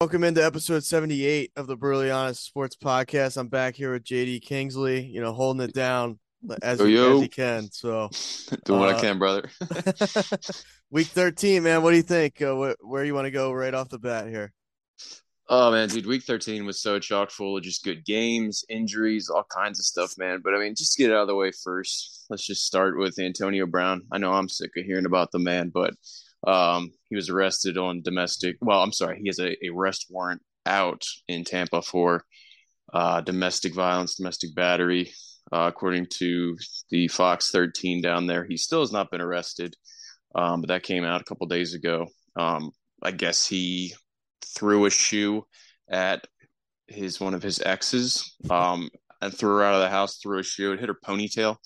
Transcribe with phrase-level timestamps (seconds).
[0.00, 3.36] Welcome into episode 78 of the Brutally Honest Sports Podcast.
[3.36, 6.18] I'm back here with JD Kingsley, you know, holding it down
[6.62, 7.16] as, Yo, he, yo.
[7.16, 7.70] as he can.
[7.70, 8.08] So,
[8.64, 9.50] Doing what Uh, I can, brother.
[10.90, 12.40] week 13, man, what do you think?
[12.40, 14.52] Uh, wh- where you want to go right off the bat here?
[15.52, 19.44] oh man, dude, week 13 was so chock full of just good games, injuries, all
[19.54, 20.40] kinds of stuff, man.
[20.42, 22.96] But I mean, just to get it out of the way first, let's just start
[22.96, 24.02] with Antonio Brown.
[24.12, 25.92] I know I'm sick of hearing about the man, but
[26.46, 28.56] um, he was arrested on domestic.
[28.60, 32.24] Well, I'm sorry, he has a, arrest warrant out in Tampa for
[32.92, 35.12] uh, domestic violence, domestic battery.
[35.52, 36.56] Uh, according to
[36.90, 39.74] the Fox 13 down there, he still has not been arrested,
[40.34, 42.06] um, but that came out a couple days ago.
[42.36, 42.70] Um,
[43.02, 43.94] I guess he
[44.44, 45.44] threw a shoe
[45.88, 46.26] at
[46.86, 50.18] his one of his exes um, and threw her out of the house.
[50.18, 50.72] Threw a shoe.
[50.72, 51.56] It hit her ponytail,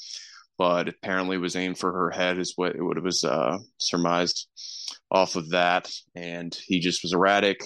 [0.58, 2.38] but apparently was aimed for her head.
[2.38, 4.48] Is what it was uh, surmised
[5.11, 5.90] off of that.
[6.14, 7.64] And he just was erratic.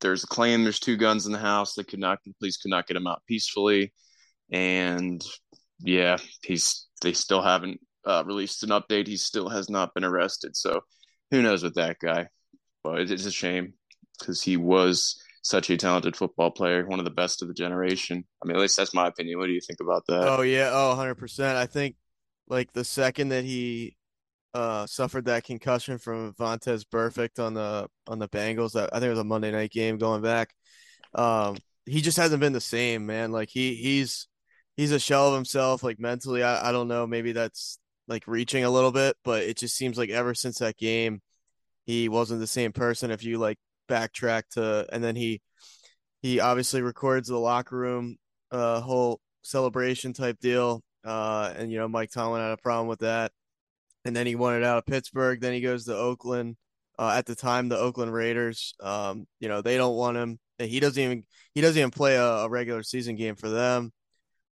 [0.00, 0.62] There's a claim.
[0.62, 1.74] There's two guns in the house.
[1.74, 2.18] They could not.
[2.24, 3.92] The police could not get him out peacefully.
[4.50, 5.22] And
[5.80, 9.06] yeah, he's they still haven't uh, released an update.
[9.06, 10.56] He still has not been arrested.
[10.56, 10.80] So
[11.30, 12.28] who knows with that guy?
[12.84, 13.74] But it is a shame
[14.18, 18.24] because he was such a talented football player, one of the best of the generation.
[18.42, 19.38] I mean, at least that's my opinion.
[19.38, 20.28] What do you think about that?
[20.28, 20.70] Oh, yeah.
[20.72, 21.56] Oh, 100%.
[21.56, 21.96] I think,
[22.48, 23.96] like, the second that he
[24.54, 29.10] uh, suffered that concussion from Vontaze Burfict on the on the Bengals, I think it
[29.10, 30.54] was a Monday night game going back.
[31.14, 33.32] Um, he just hasn't been the same, man.
[33.32, 34.28] Like, he he's
[34.76, 36.44] he's a shell of himself, like, mentally.
[36.44, 37.04] I, I don't know.
[37.04, 40.76] Maybe that's, like, reaching a little bit, but it just seems like ever since that
[40.76, 41.20] game,
[41.84, 43.10] he wasn't the same person.
[43.10, 43.58] If you, like,
[43.92, 45.40] backtrack to and then he
[46.22, 48.16] he obviously records the locker room
[48.50, 53.00] uh whole celebration type deal uh and you know Mike Tomlin had a problem with
[53.00, 53.32] that.
[54.04, 55.40] And then he wanted out of Pittsburgh.
[55.40, 56.56] Then he goes to Oakland.
[56.98, 60.38] Uh at the time the Oakland Raiders um you know they don't want him.
[60.58, 61.24] He doesn't even
[61.54, 63.92] he doesn't even play a, a regular season game for them.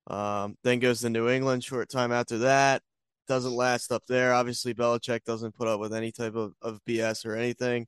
[0.08, 2.82] Um then goes to New England short time after that.
[3.28, 4.34] Doesn't last up there.
[4.34, 7.86] Obviously Belichick doesn't put up with any type of, of BS or anything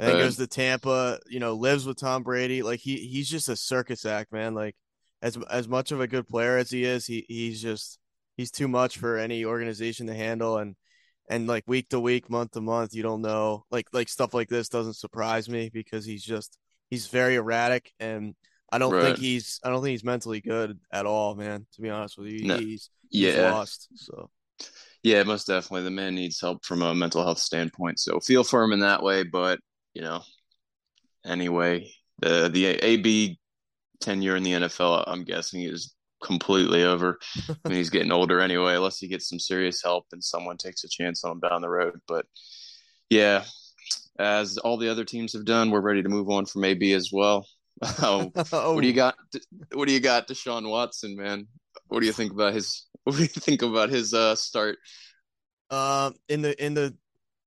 [0.00, 0.18] and then Right.
[0.18, 2.62] goes to Tampa, you know, lives with Tom Brady.
[2.62, 4.54] Like he he's just a circus act, man.
[4.54, 4.76] Like
[5.22, 7.98] as as much of a good player as he is, he he's just
[8.36, 10.76] he's too much for any organization to handle and
[11.28, 13.64] and like week to week, month to month, you don't know.
[13.70, 16.58] Like like stuff like this doesn't surprise me because he's just
[16.90, 18.34] he's very erratic and
[18.72, 19.04] I don't Right.
[19.04, 21.66] think he's I don't think he's mentally good at all, man.
[21.74, 22.56] To be honest with you, No.
[22.56, 23.88] he's he's yeah, lost.
[23.94, 24.30] So
[25.02, 25.82] yeah, most definitely.
[25.84, 27.98] The man needs help from a mental health standpoint.
[28.00, 29.22] So feel for him in that way.
[29.24, 29.60] But
[29.94, 30.22] you know,
[31.24, 31.90] anyway,
[32.20, 33.38] the the AB
[34.00, 37.18] tenure in the NFL, I'm guessing, is completely over.
[37.48, 40.84] I mean, he's getting older anyway, unless he gets some serious help and someone takes
[40.84, 42.00] a chance on him down the road.
[42.06, 42.26] But
[43.08, 43.44] yeah,
[44.18, 47.10] as all the other teams have done, we're ready to move on from AB as
[47.12, 47.46] well.
[48.02, 49.16] Oh, oh, what do you got?
[49.72, 51.46] What do you got, Deshaun Watson, man?
[51.88, 52.86] What do you think about his?
[53.04, 54.76] What do you think about his uh, start?
[55.70, 56.94] Um, in the in the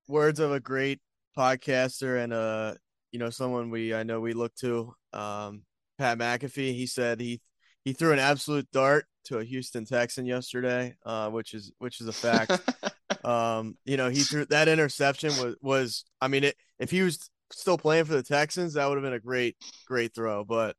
[0.08, 1.02] words of a great
[1.38, 2.74] podcaster and uh,
[3.12, 5.64] you know, someone we I know we look to, um,
[5.98, 6.74] Pat McAfee.
[6.74, 7.42] He said he
[7.86, 12.08] he threw an absolute dart to a Houston Texan yesterday, uh, which is which is
[12.08, 12.60] a fact.
[13.26, 17.30] um, you know, he threw that interception was was I mean, it, if he was
[17.52, 20.44] still playing for the Texans, that would have been a great great throw.
[20.44, 20.76] But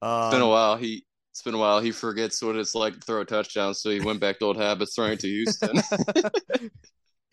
[0.00, 0.76] um, It's been a while.
[0.76, 1.80] He it's been a while.
[1.80, 4.56] He forgets what it's like to throw a touchdown, so he went back to old
[4.56, 5.76] habits, throwing it to Houston.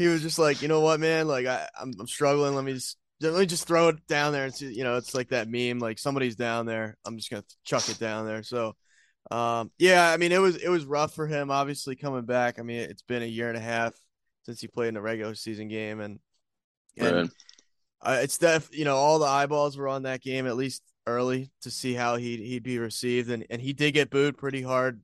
[0.01, 1.27] he was just like, you know what, man?
[1.27, 2.55] Like I, I'm, I'm struggling.
[2.55, 4.73] Let me just let me just throw it down there and see.
[4.73, 6.97] You know, it's like that meme, like somebody's down there.
[7.05, 8.43] I'm just gonna chuck it down there.
[8.43, 8.75] So,
[9.29, 11.51] um, yeah, I mean, it was it was rough for him.
[11.51, 12.59] Obviously, coming back.
[12.59, 13.93] I mean, it's been a year and a half
[14.43, 16.19] since he played in a regular season game, and
[16.97, 17.31] and
[18.01, 21.51] uh, it's def you know all the eyeballs were on that game at least early
[21.61, 25.01] to see how he'd he'd be received, and and he did get booed pretty hard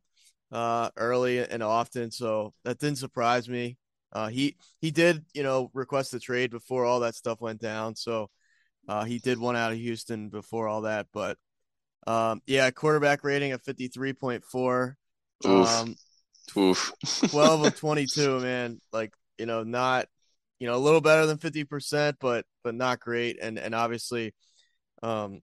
[0.51, 3.77] uh early and often, so that didn't surprise me.
[4.13, 7.95] Uh, he he did you know request the trade before all that stuff went down,
[7.95, 8.29] so
[8.87, 11.37] uh, he did one out of Houston before all that, but
[12.07, 14.97] um, yeah, quarterback rating of fifty three point four.
[15.45, 15.67] Oof.
[15.67, 15.95] Um,
[16.57, 16.93] Oof.
[17.29, 20.07] 12 of 22 man like you know not
[20.59, 24.33] you know a little better than 50% but but not great and and obviously
[25.03, 25.41] um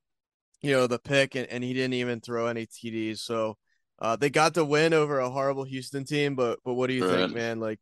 [0.63, 3.57] you know the pick and, and he didn't even throw any TDs so
[4.01, 7.03] uh they got the win over a horrible Houston team but but what do you
[7.03, 7.11] Right.
[7.21, 7.81] think man like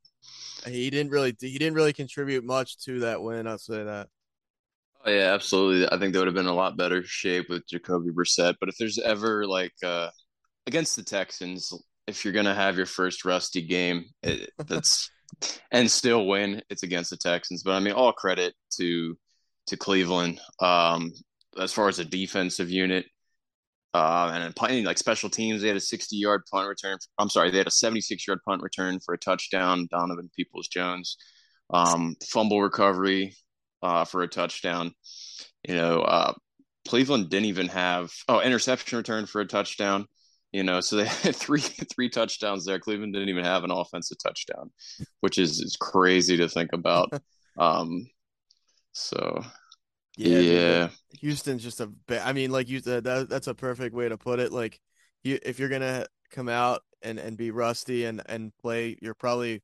[0.66, 4.08] he didn't really he didn't really contribute much to that win I'll say that
[5.04, 5.88] Oh, yeah, absolutely.
[5.90, 8.54] I think they would have been a lot better shape with Jacoby Brissett.
[8.60, 10.10] But if there's ever like uh,
[10.66, 11.72] against the Texans,
[12.06, 15.10] if you're gonna have your first rusty game, it, that's
[15.72, 17.62] and still win, it's against the Texans.
[17.64, 19.16] But I mean, all credit to
[19.68, 20.40] to Cleveland.
[20.60, 21.12] Um,
[21.58, 23.06] as far as a defensive unit,
[23.94, 26.98] uh, and playing like special teams, they had a 60 yard punt return.
[27.18, 29.88] I'm sorry, they had a 76 yard punt return for a touchdown.
[29.90, 31.16] Donovan Peoples Jones,
[31.70, 33.36] um, fumble recovery
[33.82, 34.94] uh, for a touchdown.
[35.68, 36.32] You know, uh,
[36.88, 40.06] Cleveland didn't even have oh interception return for a touchdown.
[40.52, 42.78] You know, so they had three three touchdowns there.
[42.78, 44.70] Cleveland didn't even have an offensive touchdown,
[45.20, 47.12] which is, is crazy to think about.
[47.58, 48.06] um,
[48.92, 49.42] so
[50.16, 50.88] yeah, yeah,
[51.20, 54.18] Houston's just a ba- I mean like you said that, that's a perfect way to
[54.18, 54.80] put it like
[55.22, 59.14] you if you're going to come out and and be rusty and and play your
[59.14, 59.62] probably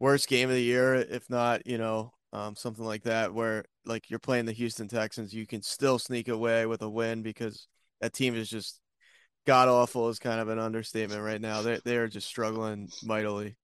[0.00, 4.10] worst game of the year if not, you know, um something like that where like
[4.10, 7.66] you're playing the Houston Texans, you can still sneak away with a win because
[8.00, 8.80] that team is just
[9.46, 11.62] god awful is kind of an understatement right now.
[11.62, 13.56] They they're just struggling mightily.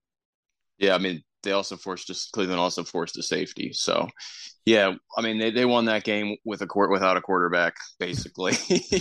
[0.78, 0.94] Yeah.
[0.94, 3.72] I mean, they also forced just Cleveland also forced a safety.
[3.72, 4.08] So
[4.64, 8.52] yeah, I mean they, they won that game with a court without a quarterback basically.
[8.68, 8.98] they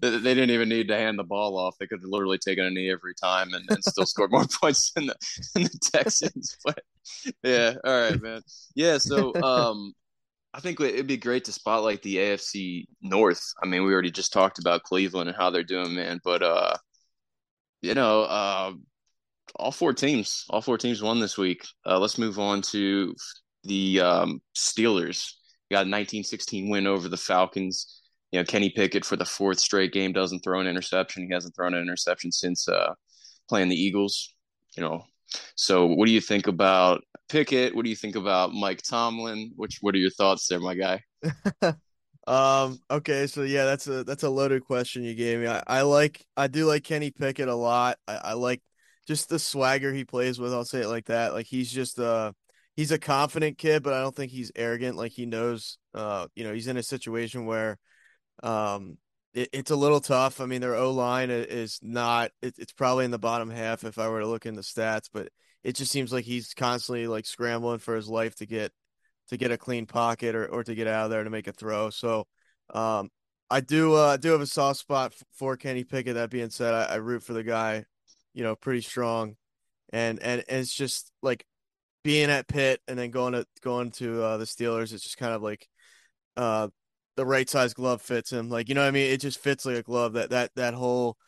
[0.00, 1.76] they didn't even need to hand the ball off.
[1.78, 4.92] They could have literally taken a knee every time and, and still scored more points
[4.92, 5.16] than the
[5.54, 6.56] than the Texans.
[6.64, 6.80] But
[7.42, 8.42] yeah, all right, man.
[8.74, 9.94] Yeah, so um
[10.52, 13.52] I think it'd be great to spotlight the AFC North.
[13.62, 16.20] I mean, we already just talked about Cleveland and how they're doing, man.
[16.24, 16.76] But uh,
[17.82, 18.72] you know, uh,
[19.56, 21.66] all four teams, all four teams won this week.
[21.86, 23.14] Uh, let's move on to
[23.64, 25.32] the um, Steelers.
[25.70, 28.00] Got a 1916 win over the Falcons.
[28.32, 31.26] You know, Kenny Pickett for the fourth straight game doesn't throw an interception.
[31.26, 32.94] He hasn't thrown an interception since uh,
[33.48, 34.34] playing the Eagles.
[34.76, 35.04] You know,
[35.56, 37.74] so what do you think about Pickett?
[37.74, 39.52] What do you think about Mike Tomlin?
[39.56, 41.02] Which what are your thoughts there, my guy?
[42.26, 42.78] Um.
[42.88, 43.26] Okay.
[43.26, 45.48] So yeah, that's a that's a loaded question you gave me.
[45.48, 47.98] I, I like I do like Kenny Pickett a lot.
[48.06, 48.60] I, I like
[49.10, 50.52] just the swagger he plays with.
[50.52, 51.32] I'll say it like that.
[51.32, 52.30] Like he's just uh
[52.76, 54.96] he's a confident kid, but I don't think he's arrogant.
[54.96, 55.78] Like he knows.
[55.92, 57.76] Uh, you know, he's in a situation where,
[58.44, 58.98] um,
[59.34, 60.40] it, it's a little tough.
[60.40, 62.30] I mean, their O line is not.
[62.40, 65.08] It, it's probably in the bottom half if I were to look in the stats,
[65.12, 65.28] but
[65.64, 68.70] it just seems like he's constantly like scrambling for his life to get
[69.30, 71.52] to get a clean pocket or, or to get out of there to make a
[71.52, 71.90] throw.
[71.90, 72.26] So
[72.72, 73.10] um,
[73.50, 76.14] I do uh, I do have a soft spot for Kenny Pickett.
[76.14, 77.84] That being said, I, I root for the guy,
[78.40, 79.36] you know, pretty strong,
[79.92, 81.46] and and, and it's just like
[82.04, 84.94] being at Pitt and then going to going to uh, the Steelers.
[84.94, 85.68] It's just kind of like
[86.36, 86.68] uh,
[87.16, 88.50] the right size glove fits him.
[88.50, 89.10] Like you know what I mean?
[89.12, 90.14] It just fits like a glove.
[90.14, 91.18] That that that whole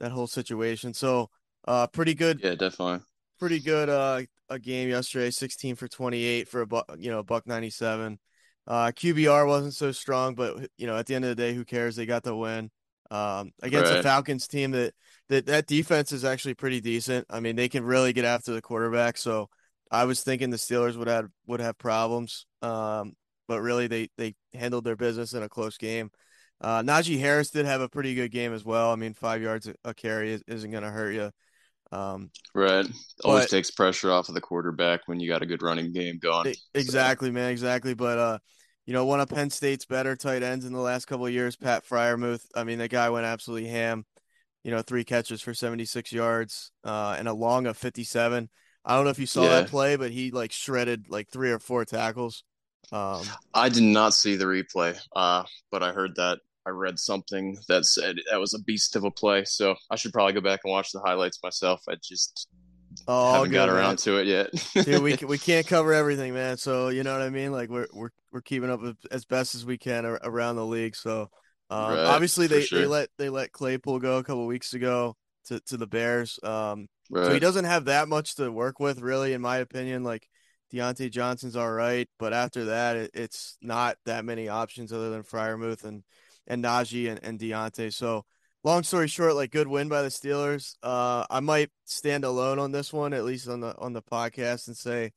[0.00, 0.94] that whole situation.
[0.94, 1.30] So
[1.68, 3.00] uh, pretty good Yeah, definitely.
[3.38, 7.46] pretty good uh a game yesterday 16 for 28 for a buck you know buck
[7.46, 8.18] 97
[8.66, 11.64] uh qbr wasn't so strong but you know at the end of the day who
[11.64, 12.70] cares they got the win
[13.10, 14.02] um against Right.
[14.02, 14.94] falcons team that
[15.28, 18.62] that that defense is actually pretty decent i mean they can really get after the
[18.62, 19.48] quarterback so
[19.90, 23.12] i was thinking the steelers would have would have problems um
[23.48, 26.10] but really they they handled their business in a close game
[26.60, 29.68] uh najee harris did have a pretty good game as well i mean five yards
[29.84, 31.30] a- carry is- isn't going to hurt you
[31.92, 32.86] um Right.
[33.24, 36.18] Always But- takes pressure off of the quarterback when you got a good running game
[36.20, 36.54] going.
[36.74, 37.50] Exactly, man.
[37.50, 37.94] Exactly.
[37.94, 38.38] But uh,
[38.86, 41.56] you know, one of Penn State's better tight ends in the last couple of years,
[41.56, 42.46] Pat Freiermuth.
[42.54, 44.04] I mean, the guy went absolutely ham.
[44.64, 48.50] You know, three catches for 76 yards, uh, and a long of 57.
[48.84, 51.58] I don't know if you saw that play, but he like shredded like three or
[51.58, 52.44] four tackles.
[52.92, 53.22] Um,
[53.54, 56.38] I did not see the replay, uh, but I heard that.
[56.66, 59.44] I read something that said that was a beast of a play.
[59.44, 61.82] So I should probably go back and watch the highlights myself.
[61.88, 62.48] I just
[63.06, 63.76] Oh, haven't good, got man.
[63.76, 64.50] around to it yet.
[64.84, 66.56] Dude, we we can't cover everything, man.
[66.56, 67.52] So you know what I mean.
[67.52, 68.80] Like we're we're we're keeping up
[69.10, 70.96] as best as we can around the league.
[70.96, 71.30] So
[71.70, 75.16] um, Right, obviously they, they let they let Claypool go a couple weeks ago
[75.46, 76.38] to to the Bears.
[76.42, 80.04] Um, so he doesn't have that much to work with, really, in my opinion.
[80.04, 80.28] Like
[80.72, 85.22] Diontae Johnson's all right, but after that, it, it's not that many options other than
[85.22, 86.04] Freiermuth and
[86.46, 87.92] and Najee and, and Diontae.
[87.92, 88.24] So
[88.64, 90.74] long story short, like good win by the Steelers.
[90.82, 94.68] Uh, I might stand alone on this one, at least on the on the podcast,
[94.68, 95.12] and say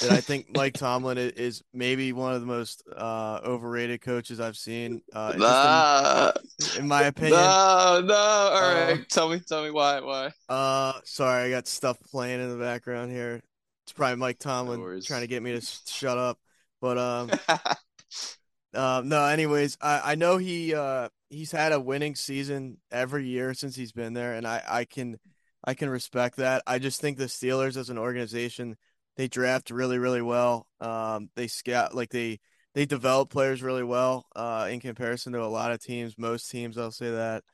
[0.00, 4.56] that I think Mike Tomlin is maybe one of the most uh, overrated coaches I've
[4.56, 5.02] seen.
[5.12, 7.40] Uh, Nah, in, in my opinion.
[7.40, 8.14] no, no.
[8.14, 10.30] All Uh, right, tell me, tell me why, why?
[10.48, 13.42] Uh, sorry, I got stuff playing in the background here.
[13.84, 15.06] It's probably Mike Tomlin worries.
[15.06, 16.38] trying to get me to shut up.
[16.80, 17.30] But um,
[18.74, 19.24] uh, no.
[19.24, 23.92] Anyways, I I know he uh he's had a winning season every year since he's
[23.92, 25.18] been there, and I I can
[25.64, 26.62] I can respect that.
[26.66, 28.76] I just think the Steelers as an organization,
[29.16, 30.66] they draft really really well.
[30.80, 32.40] Um, they scout like they
[32.74, 34.26] they develop players really well.
[34.34, 37.44] Uh, in comparison to a lot of teams, most teams, I'll say that.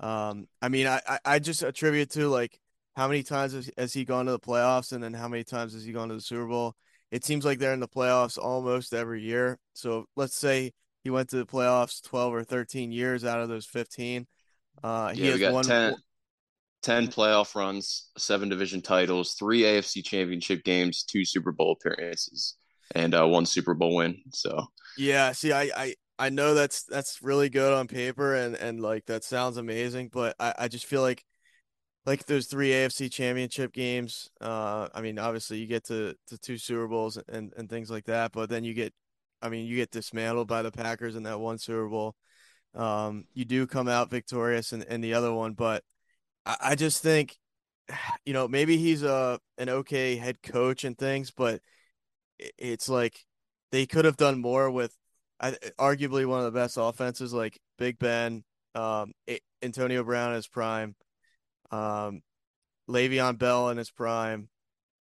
[0.00, 2.60] Um, I mean, I I, I just attribute to like
[2.96, 5.74] how many times has, has he gone to the playoffs, and then how many times
[5.74, 6.74] has he gone to the Super Bowl?
[7.10, 9.58] It seems like they're in the playoffs almost every year.
[9.74, 10.72] So let's say
[11.04, 14.26] he went to the playoffs 12 or 13 years out of those 15.
[14.82, 15.96] Uh, he yeah, has we got won 10,
[16.82, 22.56] 10 playoff runs, seven division titles, three AFC championship games, two Super Bowl appearances,
[22.94, 24.22] and uh, one Super Bowl win.
[24.32, 28.80] So Yeah, see, I, I, I know that's that's really good on paper and and
[28.80, 31.24] like that sounds amazing, but I, I just feel like
[32.08, 36.56] like those three AFC championship games, uh, I mean, obviously you get to, to two
[36.56, 38.94] Super Bowls and, and things like that, but then you get
[39.40, 42.16] I mean, you get dismantled by the Packers in that one Super Bowl.
[42.74, 45.84] Um, you do come out victorious in, in the other one, but
[46.44, 47.36] I, I just think,
[48.24, 51.60] you know, maybe he's a an okay head coach and things, but
[52.56, 53.24] it's like
[53.70, 54.96] they could have done more with
[55.40, 59.12] I, arguably one of the best offenses, like Big Ben, um,
[59.62, 60.96] Antonio Brown his prime,
[61.70, 62.22] um,
[62.88, 64.48] Le'Veon Bell in his prime,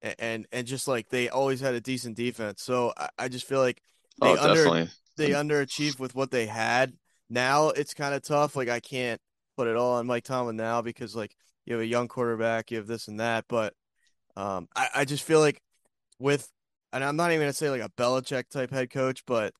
[0.02, 2.62] and, and and just like they always had a decent defense.
[2.62, 3.82] So I, I just feel like
[4.22, 4.90] they oh, under definitely.
[5.18, 6.94] they underachieved with what they had.
[7.30, 8.56] Now it's kind of tough.
[8.56, 9.22] Like I can't
[9.58, 12.78] put it all on Mike Tomlin now because like you have a young quarterback, you
[12.78, 13.46] have this and that.
[13.48, 13.74] But
[14.36, 15.62] um, I, I just feel like
[16.20, 16.50] with,
[16.94, 19.54] and I'm not even gonna say like a Belichick type head coach, but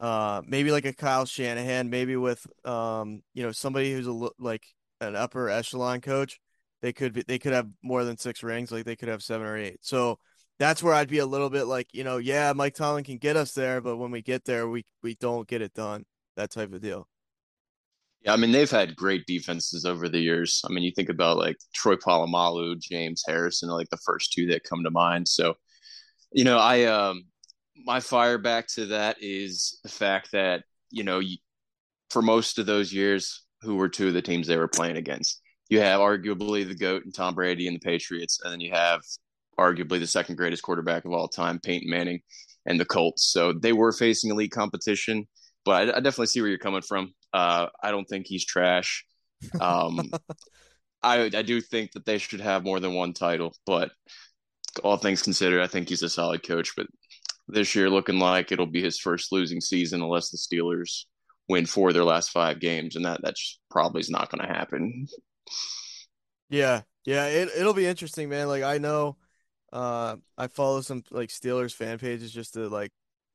[0.00, 4.30] uh, maybe like a Kyle Shanahan, maybe with um, you know, somebody who's a li-
[4.38, 4.66] like
[5.00, 6.40] an upper echelon coach,
[6.82, 9.46] they could be, they could have more than six rings, like they could have seven
[9.46, 9.78] or eight.
[9.82, 10.18] So
[10.58, 13.36] that's where I'd be a little bit like, you know, yeah, Mike Tomlin can get
[13.36, 16.04] us there, but when we get there, we we don't get it done.
[16.36, 17.08] That type of deal.
[18.22, 20.62] Yeah, I mean they've had great defenses over the years.
[20.68, 24.64] I mean, you think about like Troy Polamalu, James Harrison, like the first two that
[24.64, 25.26] come to mind.
[25.26, 25.54] So,
[26.32, 27.24] you know, I um
[27.86, 31.22] my fire back to that is the fact that you know
[32.10, 35.40] for most of those years, who were two of the teams they were playing against?
[35.68, 39.02] You have arguably the goat and Tom Brady and the Patriots, and then you have
[39.58, 42.20] arguably the second greatest quarterback of all time, Peyton Manning,
[42.66, 43.30] and the Colts.
[43.32, 45.28] So they were facing elite competition.
[45.64, 47.12] But I, I definitely see where you're coming from.
[47.32, 49.04] Uh, I don't think he's trash.
[49.60, 50.10] Um,
[51.02, 53.90] I I do think that they should have more than one title, but
[54.84, 56.72] all things considered, I think he's a solid coach.
[56.76, 56.86] But
[57.48, 61.04] this year, looking like it'll be his first losing season unless the Steelers
[61.50, 64.52] win four of their last five games, and that that's probably is not going to
[64.54, 65.06] happen.
[66.48, 68.48] Yeah, yeah, it it'll be interesting, man.
[68.48, 69.16] Like I know,
[69.72, 72.92] uh, I follow some like Steelers fan pages just to like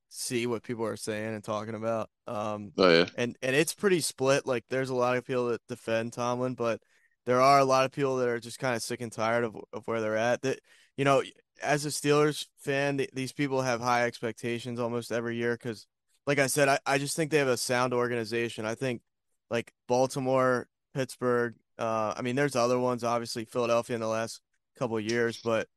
[0.10, 2.10] see what people are saying and talking about.
[2.28, 4.46] Um, Oh yeah, and and it's pretty split.
[4.46, 6.82] Like there's a lot of people that defend Tomlin, but
[7.26, 9.58] there are a lot of people that are just kind of sick and tired of
[9.74, 10.42] of where they're at.
[10.44, 10.60] That
[10.98, 11.24] you know,
[11.64, 15.88] as a Steelers fan, th- these people have high expectations almost every year because,
[16.28, 18.66] like I said, I, I just think they have a sound organization.
[18.66, 19.02] I think
[19.50, 21.56] like Baltimore, Pittsburgh.
[21.78, 24.42] Uh, I mean, there's other ones, obviously Philadelphia in the last
[24.78, 25.68] couple of years, but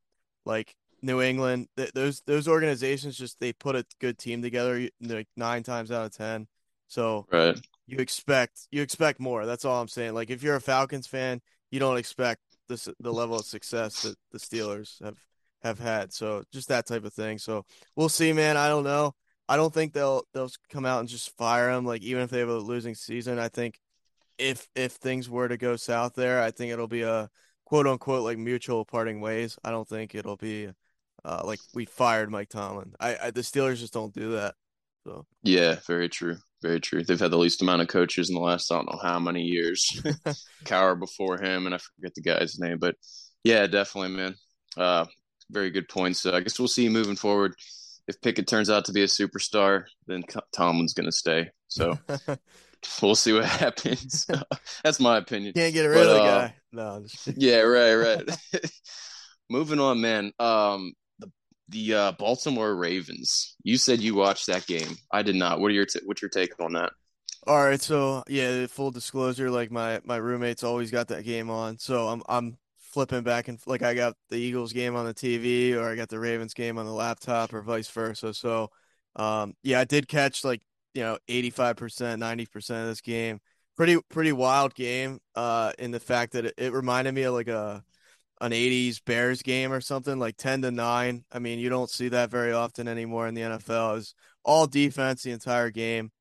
[0.45, 5.29] like New England, th- those those organizations just they put a good team together like
[5.37, 6.47] nine times out of ten.
[6.89, 7.59] So right.
[7.87, 9.45] you expect you expect more.
[9.47, 10.15] That's all I'm saying.
[10.15, 11.41] Like if you're a Falcons fan,
[11.71, 15.17] you don't expect this the level of success that the Steelers have
[15.63, 16.13] have had.
[16.13, 17.39] So just that type of thing.
[17.39, 17.65] So
[17.95, 18.57] we'll see, man.
[18.57, 19.15] I don't know.
[19.49, 21.85] I don't think they'll they'll come out and just fire him.
[21.85, 23.81] Like even if they have a losing season, I think
[24.39, 27.31] if if things were to go south there, I think it'll be a
[27.65, 29.59] quote unquote like mutual parting ways.
[29.65, 30.71] I don't think it'll be
[31.25, 32.95] uh, like we fired Mike Tomlin.
[33.01, 34.55] I, I the Steelers just don't do that.
[35.05, 36.37] So Yeah, very true.
[36.63, 37.05] Very true.
[37.05, 39.43] They've had the least amount of coaches in the last I don't know how many
[39.43, 39.87] years.
[40.65, 42.97] Cowher before him, and I forget the guy's name, but
[43.45, 44.35] yeah, definitely, man.
[44.77, 45.07] Uh,
[45.51, 46.21] very good points.
[46.21, 47.55] So I guess we'll see moving forward.
[48.09, 51.51] If Pickett turns out to be a superstar, then Tomlin's going to stay.
[51.69, 51.99] So
[53.03, 54.27] we'll see what happens.
[54.85, 55.53] That's my opinion.
[55.53, 56.55] Can't get rid but, of the uh, guy.
[56.73, 57.05] No.
[57.37, 58.71] yeah, right, right.
[59.51, 60.33] moving on, man.
[60.39, 61.31] Um, the
[61.69, 63.55] the uh, Baltimore Ravens.
[63.63, 64.97] You said you watched that game.
[65.13, 65.61] I did not.
[65.61, 66.93] What are your t- what's your take on that?
[67.47, 71.79] All right, so yeah, full disclosure, like my my roommates always got that game on,
[71.79, 72.59] so I'm I'm
[72.93, 76.09] flipping back and like I got the Eagles game on the TV or I got
[76.09, 78.35] the Ravens game on the laptop or vice versa.
[78.35, 78.71] So,
[79.17, 80.63] um, yeah, I did catch like
[80.95, 83.41] you know 85 percent, 90 percent of this game.
[83.77, 85.21] Pretty pretty wild game.
[85.35, 87.83] Uh, in the fact that it, it reminded me of like a
[88.41, 91.25] an 80s Bears game or something like 10 to 9.
[91.33, 93.93] I mean, you don't see that very often anymore in the NFL.
[93.93, 94.15] It was
[94.45, 96.13] all defense the entire game.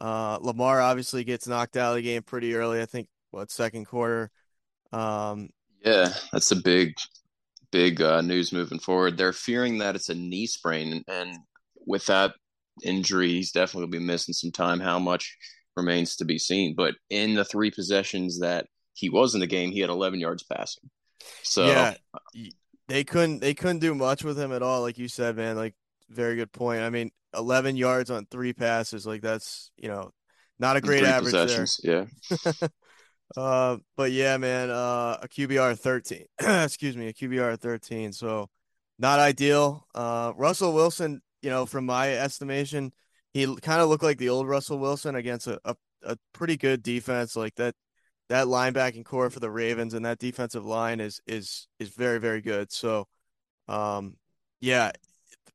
[0.00, 2.80] Uh, Lamar obviously gets knocked out of the game pretty early.
[2.82, 4.30] I think what second quarter.
[4.92, 5.50] Um,
[5.84, 6.94] yeah, that's a big,
[7.70, 9.16] big uh, news moving forward.
[9.16, 11.36] They're fearing that it's a knee sprain, and
[11.86, 12.34] with that
[12.82, 14.80] injury, he's definitely going to be missing some time.
[14.80, 15.36] How much
[15.76, 16.74] remains to be seen.
[16.74, 20.42] But in the three possessions that he was in the game, he had 11 yards
[20.42, 20.90] passing.
[21.42, 21.94] So yeah,
[22.88, 24.82] they couldn't they couldn't do much with him at all.
[24.82, 25.56] Like you said, man.
[25.56, 25.74] Like
[26.10, 26.82] very good point.
[26.82, 30.10] I mean, 11 yards on three passes, like that's you know
[30.58, 31.66] not a great average there.
[31.82, 32.68] Yeah.
[33.36, 36.24] uh, but yeah, man, uh, a QBR 13.
[36.40, 38.12] Excuse me, a QBR 13.
[38.12, 38.48] So
[38.98, 39.86] not ideal.
[39.94, 42.92] Uh, Russell Wilson, you know, from my estimation,
[43.32, 46.82] he kind of looked like the old Russell Wilson against a, a, a pretty good
[46.82, 47.34] defense.
[47.34, 47.74] Like that
[48.28, 52.40] that linebacking core for the Ravens and that defensive line is is is very very
[52.40, 52.70] good.
[52.72, 53.06] So,
[53.68, 54.16] um,
[54.60, 54.92] yeah,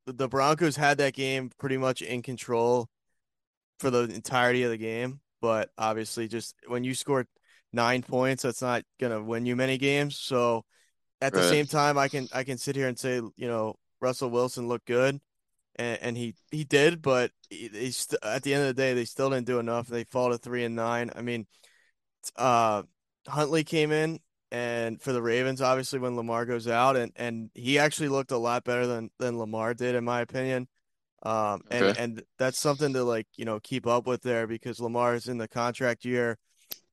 [0.06, 2.90] the Broncos had that game pretty much in control
[3.80, 7.28] for the entirety of the game, but obviously, just when you score
[7.74, 10.18] nine points, that's not gonna win you many games.
[10.18, 10.66] So,
[11.22, 11.50] at the right.
[11.50, 14.88] same time, I can I can sit here and say, you know, Russell Wilson looked
[14.88, 15.20] good,
[15.76, 18.94] and, and he he did, but he, he st- at the end of the day,
[18.94, 19.88] they still didn't do enough.
[19.88, 21.12] They fall to three and nine.
[21.16, 21.48] I mean,
[22.36, 22.84] uh,
[23.28, 24.20] Huntley came in
[24.52, 28.38] and for the Ravens, obviously when Lamar goes out, and and he actually looked a
[28.38, 30.68] lot better than than Lamar did, in my opinion.
[31.24, 32.04] Um, and okay.
[32.04, 35.38] and that's something to like you know keep up with there because Lamar is in
[35.38, 36.38] the contract year.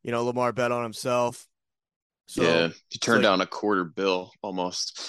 [0.05, 1.47] You know, Lamar bet on himself.
[2.27, 5.01] So, yeah, he turned like, down a quarter bill almost.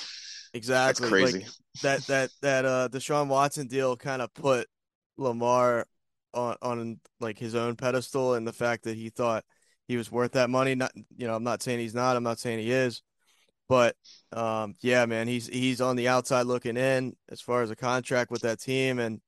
[0.53, 1.39] Exactly, that's crazy.
[1.39, 1.51] Like,
[1.83, 4.67] that that that uh Deshaun Watson deal kind of put
[5.17, 5.85] Lamar
[6.33, 9.43] on on like his own pedestal, and the fact that he thought
[9.87, 10.75] he was worth that money.
[10.75, 12.15] Not you know, I'm not saying he's not.
[12.15, 13.01] I'm not saying he is,
[13.67, 13.95] but
[14.31, 18.31] um, yeah, man, he's he's on the outside looking in as far as a contract
[18.31, 19.21] with that team, and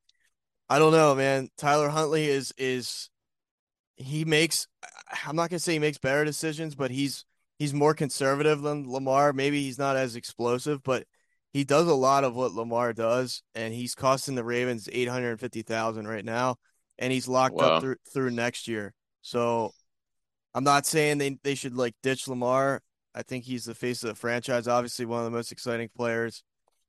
[0.69, 1.49] I don't know, man.
[1.57, 3.09] Tyler Huntley is is
[3.97, 4.67] he makes.
[5.25, 7.25] I'm not gonna say he makes better decisions, but he's
[7.59, 9.33] he's more conservative than Lamar.
[9.33, 11.05] Maybe he's not as explosive, but
[11.53, 15.39] he does a lot of what Lamar does, and he's costing the Ravens eight hundred
[15.39, 16.55] fifty thousand right now,
[16.97, 17.75] and he's locked wow.
[17.75, 18.93] up through through next year.
[19.21, 19.71] So
[20.53, 22.81] I'm not saying they, they should like ditch Lamar.
[23.13, 24.67] I think he's the face of the franchise.
[24.67, 26.43] Obviously, one of the most exciting players,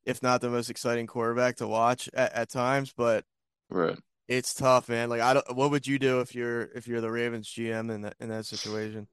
[0.04, 2.92] if not the most exciting quarterback to watch at, at times.
[2.96, 3.24] But
[3.70, 5.08] right, it's tough, man.
[5.08, 5.56] Like, I don't.
[5.56, 8.46] What would you do if you're if you're the Ravens GM in that in that
[8.46, 9.08] situation?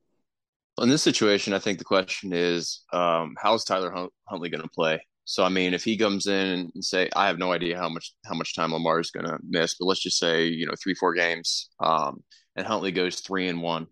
[0.81, 4.99] In this situation, I think the question is, um, how's Tyler Huntley going to play?
[5.23, 8.13] So, I mean, if he comes in and say, I have no idea how much
[8.25, 10.95] how much time Lamar is going to miss, but let's just say, you know, three
[10.95, 12.23] four games, um,
[12.55, 13.87] and Huntley goes three and one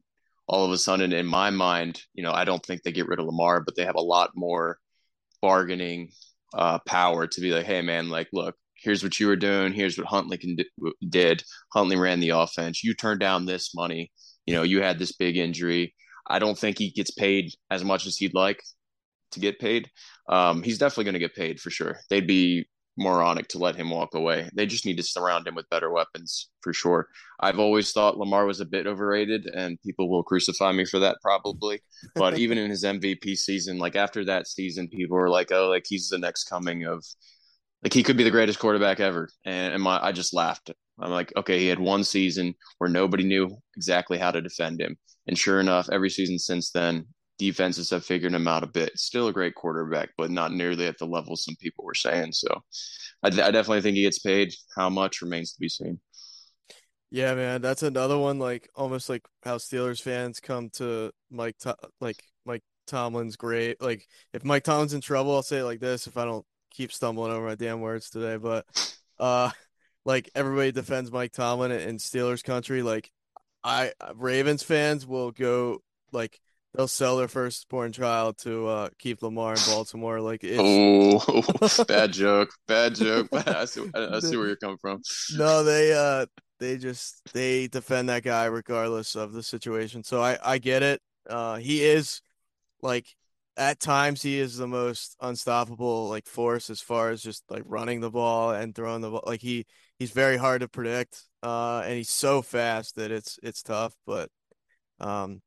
[0.47, 3.19] all of a sudden, in my mind, you know, I don't think they get rid
[3.19, 4.77] of Lamar, but they have a lot more
[5.41, 6.11] bargaining
[6.53, 9.73] uh, power to be like, hey, man, like, look, here's what you were doing.
[9.73, 11.43] Here's what Huntley can do, did.
[11.73, 12.83] Huntley ran the offense.
[12.83, 14.11] You turned down this money.
[14.45, 15.95] You know, you had this big injury.
[16.27, 18.61] I don't think he gets paid as much as he'd like
[19.31, 19.89] to get paid.
[20.29, 21.97] Um, he's definitely going to get paid for sure.
[22.09, 22.65] They'd be
[22.97, 24.49] moronic to let him walk away.
[24.53, 27.07] They just need to surround him with better weapons for sure.
[27.39, 31.17] I've always thought Lamar was a bit overrated, and people will crucify me for that
[31.21, 31.81] probably.
[32.15, 35.85] But even in his MVP season, like after that season, people were like, "Oh, like
[35.87, 37.03] he's the next coming of."
[37.83, 40.71] Like he could be the greatest quarterback ever, and, and my, I just laughed.
[40.99, 44.95] I'm like, okay, he had one season where nobody knew exactly how to defend him,
[45.27, 48.97] and sure enough, every season since then, defenses have figured him out a bit.
[48.97, 52.31] Still a great quarterback, but not nearly at the level some people were saying.
[52.31, 52.47] So
[53.21, 54.53] I, I definitely think he gets paid.
[54.75, 55.99] How much remains to be seen.
[57.11, 58.39] Yeah, man, that's another one.
[58.39, 61.57] Like almost like how Steelers fans come to Mike,
[62.01, 63.81] like Mike Tomlin's great.
[63.81, 66.91] Like if Mike Tomlin's in trouble, I'll say it like this: if I don't keep
[66.91, 68.65] stumbling over my damn words today, but
[69.19, 69.51] uh,
[70.05, 72.81] like everybody defends Mike Tomlin in Steelers country.
[72.83, 73.11] Like
[73.63, 75.79] I Ravens fans will go
[76.11, 76.39] like
[76.75, 80.19] they'll sell their firstborn child to uh, keep Lamar in Baltimore.
[80.19, 83.27] Like it's Oh, bad joke, bad joke.
[83.33, 85.01] I see, I see where you're coming from.
[85.37, 86.25] no, they uh
[86.59, 90.03] they just they defend that guy regardless of the situation.
[90.03, 91.01] So I I get it.
[91.29, 92.21] Uh, he is
[92.81, 93.07] like
[93.57, 97.99] at times he is the most unstoppable like force as far as just like running
[97.99, 99.23] the ball and throwing the ball.
[99.25, 99.65] Like he
[99.99, 101.23] he's very hard to predict.
[101.41, 103.93] Uh, and he's so fast that it's it's tough.
[104.05, 104.29] But
[104.99, 105.41] um,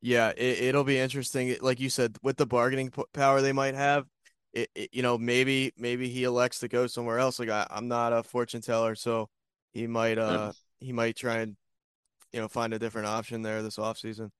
[0.00, 1.56] yeah, it, it'll be interesting.
[1.60, 4.06] Like you said, with the bargaining power they might have,
[4.52, 7.38] it, it, you know maybe maybe he elects to go somewhere else.
[7.38, 9.28] Like I, I'm not a fortune teller, so
[9.72, 11.56] he might uh he might try and
[12.32, 14.30] you know find a different option there this offseason.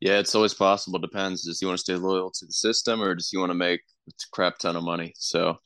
[0.00, 0.98] Yeah, it's always possible.
[0.98, 1.44] Depends.
[1.44, 3.80] Does he want to stay loyal to the system or does he want to make
[4.08, 5.12] a crap ton of money?
[5.16, 5.58] So,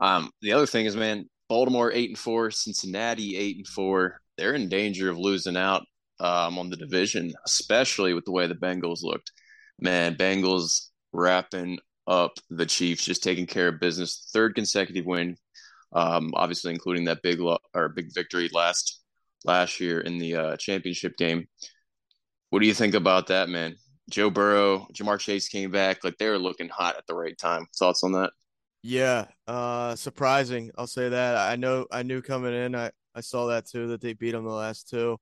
[0.00, 4.20] um, the other thing is, man, Baltimore eight and four, Cincinnati eight and four.
[4.36, 5.84] They're in danger of losing out
[6.18, 9.30] um, on the division, especially with the way the Bengals looked.
[9.80, 14.28] Man, Bengals wrapping up the Chiefs, just taking care of business.
[14.32, 15.36] Third consecutive win,
[15.92, 19.02] um, obviously including that big lo- or big victory last
[19.44, 21.46] last year in the uh, championship game.
[22.54, 23.74] What do you think about that, man?
[24.08, 26.04] Joe Burrow, Ja'Marr Chase came back.
[26.04, 27.66] Like they were looking hot at the right time.
[27.76, 28.30] Thoughts on that?
[28.80, 30.70] Yeah, uh, surprising.
[30.78, 31.36] I'll say that.
[31.36, 31.86] I know.
[31.90, 32.76] I knew coming in.
[32.76, 33.88] I I saw that too.
[33.88, 35.18] That they beat them the last two.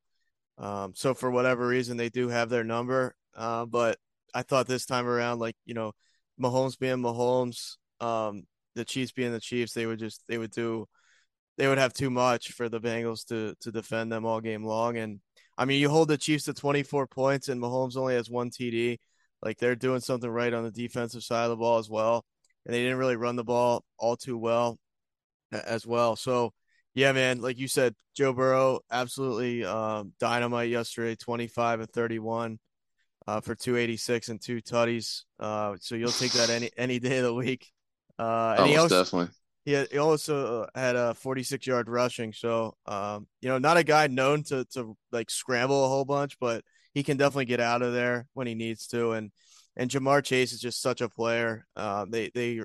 [0.59, 3.15] Um, so for whatever reason, they do have their number.
[3.35, 3.97] Uh, but
[4.35, 5.93] I thought this time around, like you know,
[6.39, 8.43] Mahomes being Mahomes, um,
[8.75, 10.87] the Chiefs being the Chiefs, they would just they would do,
[11.57, 14.99] they would have too much for the Bengals to to defend them all game long.
[14.99, 15.21] And
[15.57, 18.99] I mean, you hold the Chiefs to 24 points and Mahomes only has one TD.
[19.43, 22.25] Like they're doing something right on the defensive side of the ball as well.
[22.65, 24.79] And they didn't really run the ball all too well
[25.51, 26.17] as well.
[26.17, 26.53] So,
[26.95, 32.59] yeah, man, like you said, Joe Burrow absolutely um, dynamite yesterday, 25 and 31
[33.27, 35.23] uh, for 286 and two tutties.
[35.41, 37.71] Uh, so you'll take that any any day of the week.
[38.19, 39.35] Uh, and oh, he also, definitely.
[39.65, 42.33] He, he also uh, had a 46 yard rushing.
[42.33, 46.39] So, um, you know, not a guy known to, to like scramble a whole bunch,
[46.41, 49.13] but he can definitely get out of there when he needs to.
[49.13, 49.31] And,
[49.77, 51.67] and Ja'Marr Chase is just such a player.
[51.77, 52.61] Uh, they, they,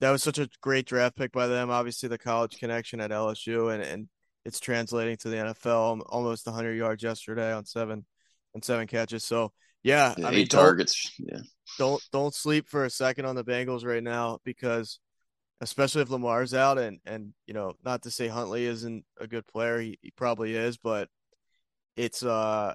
[0.00, 1.70] that was such a great draft pick by them.
[1.70, 4.08] Obviously, the college connection at LSU, and, and
[4.44, 6.00] it's translating to the NFL.
[6.08, 8.06] Almost 100 yards yesterday on seven,
[8.54, 9.24] on seven catches.
[9.24, 11.12] So, yeah, yeah I eight mean, targets.
[11.18, 11.40] Yeah,
[11.78, 14.98] don't don't sleep for a second on the Bengals right now because
[15.60, 19.46] especially if Lamar's out and and you know, not to say Huntley isn't a good
[19.46, 21.08] player, he, he probably is, but
[21.96, 22.74] it's uh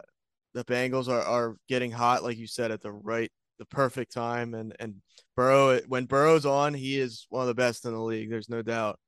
[0.53, 4.53] the Bengals are, are getting hot, like you said, at the right the perfect time
[4.53, 4.95] and and
[5.35, 8.29] Burrow when Burrow's on, he is one of the best in the league.
[8.29, 8.99] There's no doubt.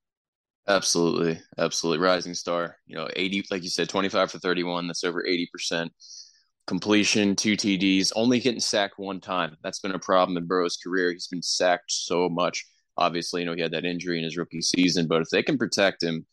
[0.68, 2.76] Absolutely, absolutely, rising star.
[2.88, 4.88] You know, eighty, like you said, twenty-five for thirty-one.
[4.88, 5.94] That's over eighty percent
[6.68, 9.56] completion, two TDs, only getting sacked one time.
[9.64, 11.12] That's been a problem in Burrow's career.
[11.12, 12.66] He's been sacked so much.
[12.98, 15.58] Obviously, you know, he had that injury in his rookie season, but if they can
[15.58, 16.26] protect him,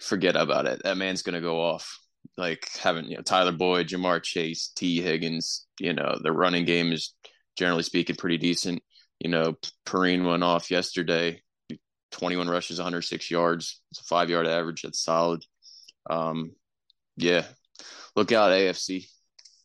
[0.00, 0.82] forget about it.
[0.82, 1.98] That man's going to go off.
[2.36, 6.92] Like having, you know, Tyler Boyd, Ja'Marr Chase, Tee Higgins, you know, the running game
[6.92, 7.14] is
[7.56, 8.82] generally speaking pretty decent.
[9.20, 11.42] You know, Perine went off yesterday,
[12.12, 13.80] 21 rushes, 106 yards.
[13.90, 14.82] It's a five yard average.
[14.82, 15.44] That's solid.
[16.08, 16.52] Um,
[17.16, 17.44] yeah,
[18.14, 19.06] look out, AFC.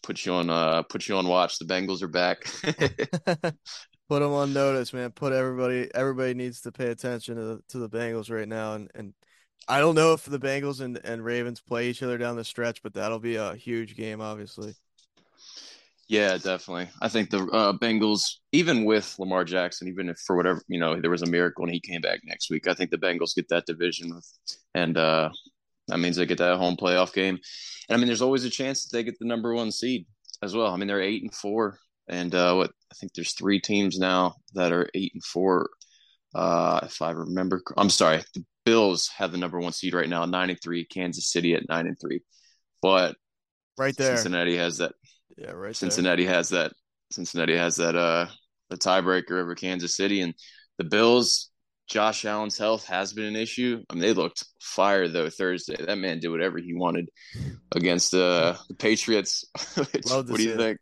[0.02, 1.60] Put you on, uh, put you on watch.
[1.60, 2.46] The Bengals are back.
[4.14, 5.10] put them on notice, man.
[5.10, 5.90] Put everybody.
[5.96, 9.14] Everybody needs to pay attention to the, to the Bengals right now, and and
[9.68, 12.84] I don't know if the Bengals and, and Ravens play each other down the stretch,
[12.84, 14.76] but that'll be a huge game, obviously.
[16.08, 16.90] Yeah, definitely.
[17.02, 21.02] I think the uh, Bengals, even with Lamar Jackson, even if for whatever you know
[21.02, 23.50] there was a miracle and he came back next week, I think the Bengals get
[23.50, 24.22] that division,
[24.76, 25.30] and uh,
[25.88, 27.40] that means they get that home playoff game.
[27.90, 30.06] And I mean, there's always a chance that they get the number one seed
[30.44, 30.68] as well.
[30.68, 34.36] I mean, they're eight and four, and uh, what I think there's three teams now
[34.54, 35.70] that are eight and four.
[36.36, 40.26] Uh, if I remember, I'm sorry, the Bills have the number one seed right now,
[40.26, 40.86] nine and three.
[40.86, 42.22] Kansas City at nine and three,
[42.82, 43.16] but
[43.78, 44.94] right there, Cincinnati has that.
[45.38, 45.76] Yeah, right.
[45.76, 46.34] Cincinnati there.
[46.36, 46.72] has that.
[47.12, 47.96] Cincinnati has that.
[47.96, 48.28] Uh,
[48.70, 50.34] the tiebreaker over Kansas City and
[50.78, 51.50] the Bills.
[51.90, 53.84] Josh Allen's health has been an issue.
[53.90, 55.76] I mean, they looked fire though Thursday.
[55.78, 57.10] That man did whatever he wanted
[57.74, 59.46] against uh, the Patriots.
[59.76, 60.58] what do you it.
[60.58, 60.78] think?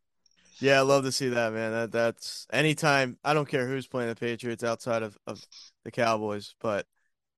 [0.61, 1.71] Yeah, I love to see that, man.
[1.71, 3.17] That that's anytime.
[3.23, 5.43] I don't care who's playing the Patriots outside of, of
[5.83, 6.85] the Cowboys, but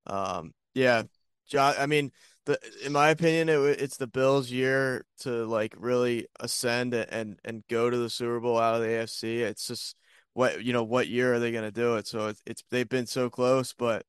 [0.07, 1.03] um, yeah,
[1.47, 1.75] John.
[1.79, 2.11] I mean,
[2.45, 7.63] the in my opinion, it, it's the Bills' year to like really ascend and and
[7.69, 9.41] go to the Super Bowl out of the AFC.
[9.41, 9.95] It's just
[10.33, 10.83] what you know.
[10.83, 12.07] What year are they going to do it?
[12.07, 14.05] So it's, it's they've been so close, but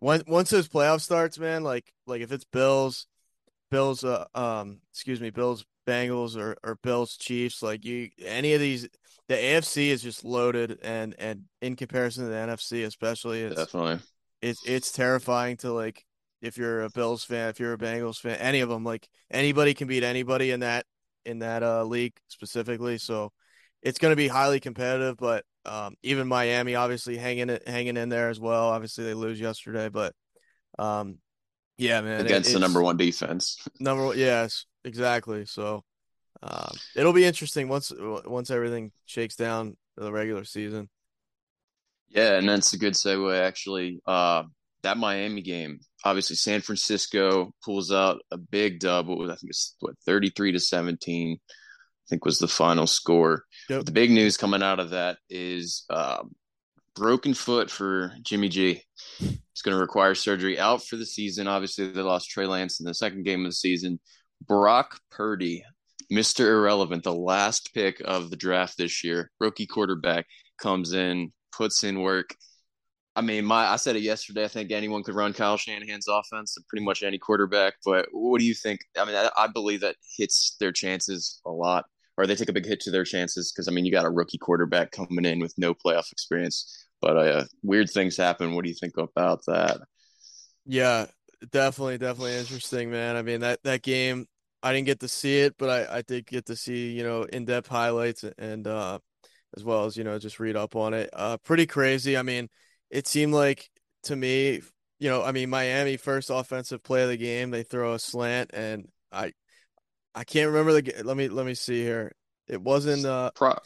[0.00, 3.06] once once those playoff starts, man, like like if it's Bills,
[3.70, 8.60] Bills, uh, um, excuse me, Bills, Bengals, or or Bills, Chiefs, like you, any of
[8.60, 8.88] these,
[9.28, 13.98] the AFC is just loaded, and and in comparison to the NFC, especially, it's Definitely.
[14.42, 16.04] it's it's terrifying to like
[16.42, 19.74] if you're a Bills fan, if you're a Bengals fan, any of them, like anybody
[19.74, 20.86] can beat anybody in that
[21.24, 22.98] in that uh league specifically.
[22.98, 23.32] So
[23.82, 28.08] it's going to be highly competitive, but um, even Miami obviously hanging it hanging in
[28.08, 28.68] there as well.
[28.68, 30.14] Obviously they lose yesterday, but
[30.78, 31.18] um,
[31.80, 33.56] yeah, man, Against the number one defense.
[33.80, 35.46] number one, yes, exactly.
[35.46, 35.84] So
[36.42, 40.88] um, it'll be interesting once once everything shakes down the regular season.
[42.08, 44.00] Yeah, and that's a good segue actually.
[44.06, 44.44] Uh
[44.82, 49.08] that Miami game, obviously San Francisco pulls out a big dub.
[49.08, 51.46] What was I think it's what 33 to 17, I
[52.08, 53.44] think was the final score.
[53.68, 53.84] Yep.
[53.84, 56.34] The big news coming out of that is um,
[56.94, 58.82] broken foot for Jimmy G.
[59.60, 61.46] He's going to require surgery out for the season.
[61.46, 64.00] Obviously, they lost Trey Lance in the second game of the season.
[64.48, 65.62] Brock Purdy,
[66.10, 66.46] Mr.
[66.46, 70.24] Irrelevant, the last pick of the draft this year, rookie quarterback,
[70.58, 72.34] comes in, puts in work.
[73.14, 74.44] I mean, my I said it yesterday.
[74.44, 77.74] I think anyone could run Kyle Shanahan's offense, pretty much any quarterback.
[77.84, 78.80] But what do you think?
[78.98, 81.84] I mean, I, I believe that hits their chances a lot,
[82.16, 84.10] or they take a big hit to their chances because I mean, you got a
[84.10, 86.86] rookie quarterback coming in with no playoff experience.
[87.00, 88.54] But uh, weird things happen.
[88.54, 89.78] What do you think about that?
[90.66, 91.06] Yeah,
[91.50, 93.16] definitely, definitely interesting, man.
[93.16, 94.26] I mean that that game,
[94.62, 97.22] I didn't get to see it, but I I did get to see you know
[97.24, 98.98] in depth highlights and uh
[99.56, 101.10] as well as you know just read up on it.
[101.12, 102.16] Uh, pretty crazy.
[102.16, 102.48] I mean,
[102.90, 103.70] it seemed like
[104.04, 104.62] to me,
[104.98, 108.50] you know, I mean Miami first offensive play of the game, they throw a slant,
[108.54, 109.32] and I
[110.14, 111.02] I can't remember the.
[111.04, 112.12] Let me let me see here.
[112.48, 113.58] It wasn't uh Pro-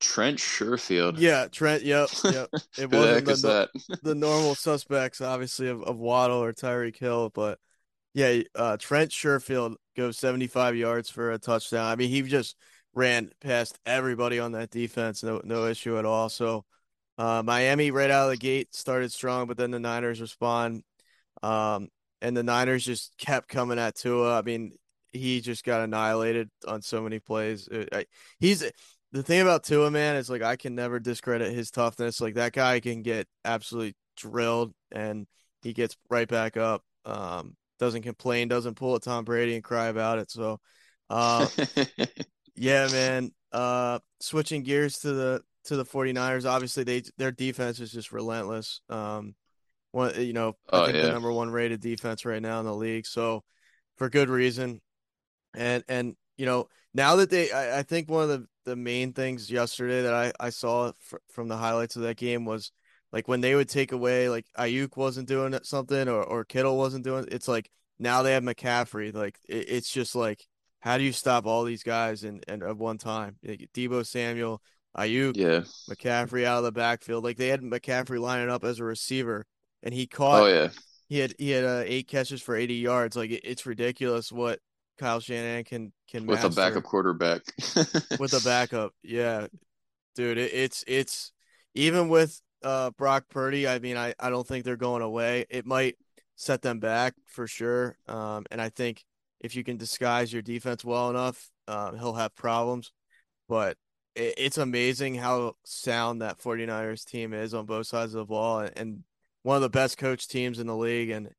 [0.00, 1.16] Trent Sherfield.
[1.18, 1.82] yeah Trent.
[1.82, 2.48] Yep, yep.
[2.78, 4.00] It wasn't heck the, is the, that?
[4.02, 7.58] the normal suspects, obviously, of, of Waddle or Tyreek Hill, but
[8.14, 11.86] yeah, uh, Trent Sherfield goes 75 yards for a touchdown.
[11.86, 12.56] I mean, he just
[12.94, 16.28] ran past everybody on that defense, no no issue at all.
[16.28, 16.64] So,
[17.18, 20.82] uh, Miami right out of the gate started strong, but then the Niners respond,
[21.42, 21.88] um,
[22.20, 24.38] and the Niners just kept coming at Tua.
[24.38, 24.72] I mean,
[25.12, 27.68] he just got annihilated on so many plays.
[27.68, 28.06] Uh, I,
[28.38, 28.64] he's
[29.12, 32.20] the thing about Tua, man, is like I can never discredit his toughness.
[32.20, 35.26] Like that guy can get absolutely drilled and
[35.62, 36.84] he gets right back up.
[37.04, 40.30] Um, doesn't complain, doesn't pull a Tom Brady and cry about it.
[40.30, 40.60] So,
[41.08, 41.48] uh,
[42.56, 43.32] yeah, man.
[43.52, 48.80] Uh, switching gears to the to the 49ers, obviously they their defense is just relentless.
[48.88, 49.34] Um,
[49.92, 51.02] one, you know, I Oh, think yeah.
[51.02, 53.06] the number one rated defense right now in the league.
[53.06, 53.44] So,
[53.98, 54.80] for good reason.
[55.54, 59.12] And and you know, now that they, I, I think one of the the main
[59.12, 62.70] things yesterday that I I saw fr from the highlights of that game was
[63.12, 67.04] like when they would take away like Aiyuk wasn't doing something or or Kittle wasn't
[67.04, 67.26] doing.
[67.30, 69.12] It's like now they have McCaffrey.
[69.12, 70.46] Like it, it's just like
[70.78, 73.36] how do you stop all these guys in, in at one time?
[73.44, 74.62] Like, Deebo Samuel,
[74.96, 75.60] Aiyuk, yeah.
[75.90, 77.24] McCaffrey out of the backfield.
[77.24, 79.44] Like they had McCaffrey lining up as a receiver,
[79.82, 80.42] and he caught.
[80.42, 80.68] Oh yeah.
[81.08, 83.16] He had he had uh, eight catches for 80 yards.
[83.16, 84.60] Like it, it's ridiculous what
[85.00, 87.42] Kyle Shanahan can can With a backup quarterback.
[88.18, 88.92] with a backup.
[89.02, 89.46] Yeah,
[90.14, 91.32] dude, it, it's it's
[91.74, 93.66] even with uh Brock Purdy.
[93.66, 95.46] I mean, I I don't think they're going away.
[95.48, 95.96] It might
[96.36, 97.96] set them back for sure.
[98.06, 99.04] Um, and I think
[99.40, 102.92] if you can disguise your defense well enough, uh, he'll have problems.
[103.48, 103.78] But
[104.14, 108.60] it, it's amazing how sound that 49ers team is on both sides of the ball,
[108.60, 109.04] and, and
[109.44, 111.08] one of the best coached teams in the league.
[111.10, 111.30] And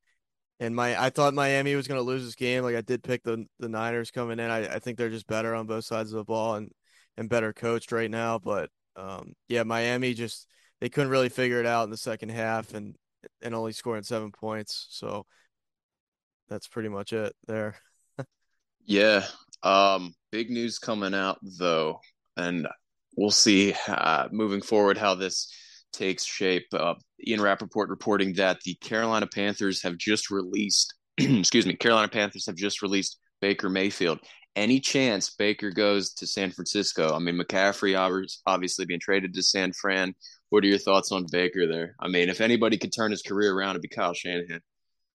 [0.62, 2.62] and my I thought Miami was going to lose this game.
[2.62, 4.48] Like I did pick the the Niners coming in.
[4.48, 6.70] I, I think they're just better on both sides of the ball and
[7.16, 8.38] and better coached right now.
[8.38, 10.46] But um, yeah, Miami just
[10.80, 12.94] they couldn't really figure it out in the second half and
[13.42, 14.86] and only scoring seven points.
[14.90, 15.26] So
[16.48, 17.76] that's pretty much it there.
[18.84, 19.24] Yeah.
[19.62, 22.00] Um, big news coming out though,
[22.36, 22.68] and
[23.16, 25.52] we'll see uh, moving forward how this
[25.92, 26.66] takes shape.
[26.72, 26.94] Uh,
[27.26, 32.56] Ian Rapoport reporting that the Carolina Panthers have just released, excuse me, Carolina Panthers have
[32.56, 34.20] just released Baker Mayfield.
[34.54, 37.14] Any chance Baker goes to San Francisco?
[37.14, 37.96] I mean, McCaffrey
[38.46, 40.14] obviously being traded to San Fran.
[40.50, 41.94] What are your thoughts on Baker there?
[41.98, 44.60] I mean, if anybody could turn his career around, it'd be Kyle Shanahan.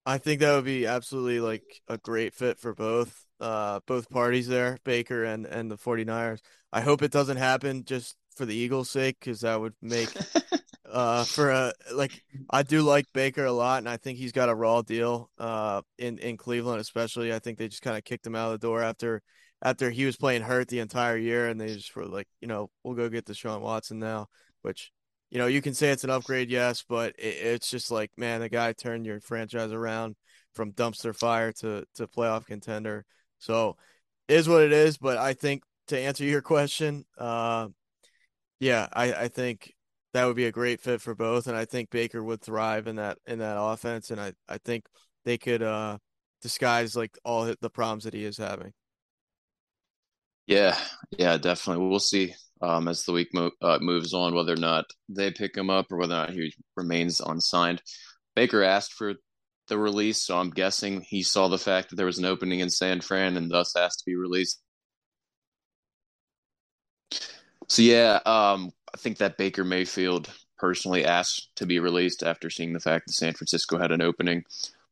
[0.07, 4.47] I think that would be absolutely like a great fit for both uh both parties
[4.47, 6.39] there, Baker and and the 49ers.
[6.71, 10.09] I hope it doesn't happen just for the Eagles' sake cuz that would make
[10.91, 14.49] uh for a like I do like Baker a lot and I think he's got
[14.49, 17.33] a raw deal uh in in Cleveland especially.
[17.33, 19.21] I think they just kind of kicked him out of the door after
[19.61, 22.69] after he was playing hurt the entire year and they just were like, you know,
[22.83, 24.27] we'll go get Deshaun Watson now,
[24.61, 24.91] which
[25.29, 28.39] you know, you can say it's an upgrade, yes, but it, it's just like, man,
[28.41, 30.15] the guy turned your franchise around
[30.53, 33.05] from dumpster fire to to playoff contender.
[33.39, 33.75] So,
[34.27, 34.97] is what it is.
[34.97, 37.67] But I think to answer your question, uh,
[38.59, 39.73] Yeah, I, I think
[40.17, 42.95] that would be a great fit for both, and I think Baker would thrive in
[42.95, 44.85] that in that offense, and I, I think
[45.25, 45.99] they could uh
[46.41, 48.73] disguise like all the problems that he is having.
[50.47, 50.75] Yeah,
[51.11, 51.87] yeah, definitely.
[51.87, 55.55] We'll see um, as the week mo- uh, moves on whether or not they pick
[55.55, 57.83] him up or whether or not he remains unsigned.
[58.35, 59.13] Baker asked for
[59.67, 62.71] the release, so I'm guessing he saw the fact that there was an opening in
[62.71, 64.61] San Fran and thus asked to be released.
[67.67, 72.73] So yeah, um, I think that Baker Mayfield personally asked to be released after seeing
[72.73, 74.43] the fact that San Francisco had an opening,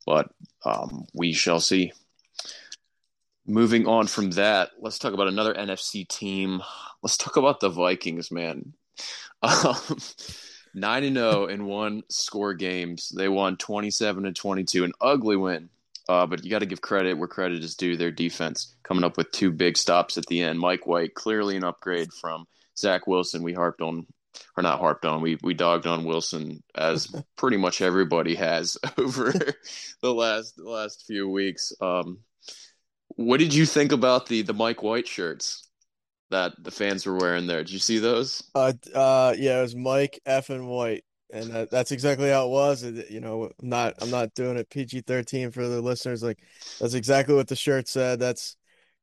[0.06, 0.30] but
[0.64, 1.92] um, we shall see.
[3.48, 6.62] Moving on from that, let's talk about another NFC team.
[7.04, 8.74] Let's talk about the Vikings, man.
[9.44, 9.76] Um,
[10.74, 13.10] nine and zero oh in one score games.
[13.16, 15.70] They won twenty seven to twenty two, an ugly win.
[16.08, 17.98] Uh, but you got to give credit where credit is due.
[17.98, 20.60] Their defense coming up with two big stops at the end.
[20.60, 22.46] Mike White clearly an upgrade from
[22.78, 23.44] Zach Wilson.
[23.44, 24.06] We harped on,
[24.58, 25.22] or not harped on.
[25.22, 27.08] We we dogged on Wilson as
[27.38, 29.34] pretty much everybody has over
[30.02, 31.74] the last the last few weeks.
[31.82, 32.20] Um,
[33.10, 35.68] what did you think about the the Mike White shirts
[36.32, 37.64] that the fans were wearing there?
[37.64, 38.44] Did you see those?
[38.54, 42.52] Uh, uh, yeah, it was Mike F and White, and that, that's exactly how it
[42.52, 42.84] was.
[42.84, 46.24] You know, I'm not I'm not doing it PG thirteen for the listeners.
[46.24, 46.40] Like
[46.80, 48.20] that's exactly what the shirt said.
[48.20, 48.58] That's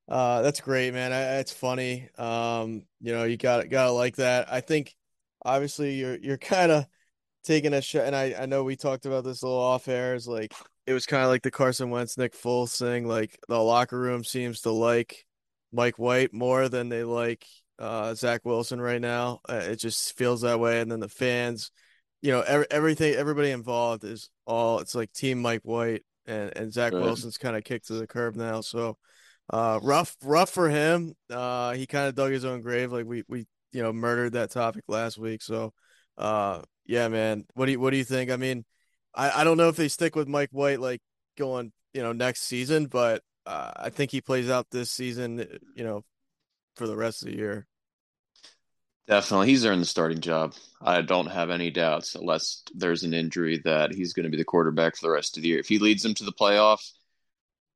[0.08, 1.12] uh, that's great, man.
[1.12, 2.08] I, it's funny.
[2.18, 4.52] Um, you know, you got got to like that.
[4.52, 4.94] I think
[5.44, 6.86] obviously you're you're kind of
[7.44, 10.14] taking a shot, and I I know we talked about this a little off air.
[10.14, 10.52] Is like
[10.86, 13.06] it was kind of like the Carson Wentz, Nick Foles thing.
[13.06, 15.24] Like the locker room seems to like
[15.72, 17.46] Mike White more than they like
[17.78, 19.40] uh, Zach Wilson right now.
[19.48, 20.80] Uh, it just feels that way.
[20.80, 21.70] And then the fans,
[22.20, 24.80] you know, every, everything, everybody involved is all.
[24.80, 26.92] It's like Team Mike White, and and Zach.
[26.92, 28.60] Wilson's kind of kicked to the curb now.
[28.60, 28.98] So
[29.50, 31.14] uh, rough, rough for him.
[31.31, 32.92] Uh, he kind of dug his own grave.
[32.92, 35.42] Like we we you know murdered that topic last week.
[35.42, 35.72] So
[36.18, 37.44] uh, yeah, man.
[37.55, 38.31] What do you what do you think?
[38.31, 38.64] I mean
[39.14, 41.00] I, I don't know if they stick with Mike White like
[41.37, 45.85] going, you know, next season, but uh, I think he plays out this season, you
[45.85, 46.05] know,
[46.76, 47.66] for the rest of the year.
[49.09, 49.48] Definitely.
[49.48, 50.55] He's earned the starting job.
[50.81, 54.44] I don't have any doubts, unless there's an injury, that he's going to be the
[54.44, 55.59] quarterback for the rest of the year.
[55.59, 56.92] If he leads them to the playoffs,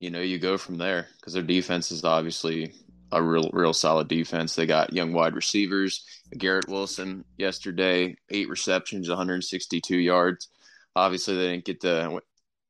[0.01, 2.73] you know, you go from there because their defense is obviously
[3.13, 4.55] a real, real solid defense.
[4.55, 6.05] They got young wide receivers.
[6.37, 10.49] Garrett Wilson yesterday, eight receptions, 162 yards
[10.97, 12.21] obviously they didn't get the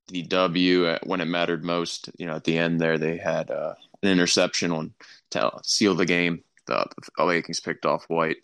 [0.08, 2.10] the W when it mattered most.
[2.18, 4.92] You know, at the end there, they had uh, an interception on
[5.30, 6.42] to seal the game.
[6.66, 6.84] The,
[7.16, 8.38] Vikings picked off White,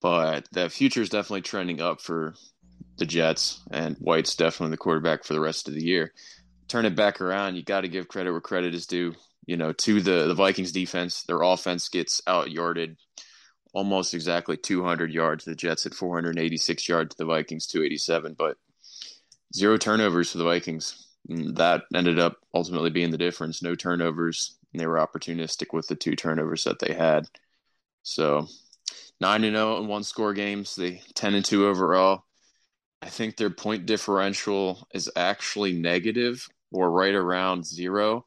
[0.00, 2.34] but the future is definitely trending up for
[2.96, 6.12] the Jets, and White's definitely the quarterback for the rest of the year.
[6.68, 9.14] Turn it back around, you got to give credit where credit is due.
[9.46, 12.96] You know, to the the Vikings defense, their offense gets out yarded
[13.74, 15.44] almost exactly 200 yards.
[15.44, 18.56] The Jets at 486 yards, the Vikings 287, but
[19.54, 21.06] zero turnovers for the Vikings.
[21.28, 23.62] And that ended up ultimately being the difference.
[23.62, 24.56] No turnovers.
[24.72, 27.26] And they were opportunistic with the two turnovers that they had.
[28.02, 28.48] So
[29.20, 30.76] nine and zero in one score games.
[30.76, 32.24] They ten and two overall.
[33.04, 38.24] I think their point differential is actually negative or right around zero,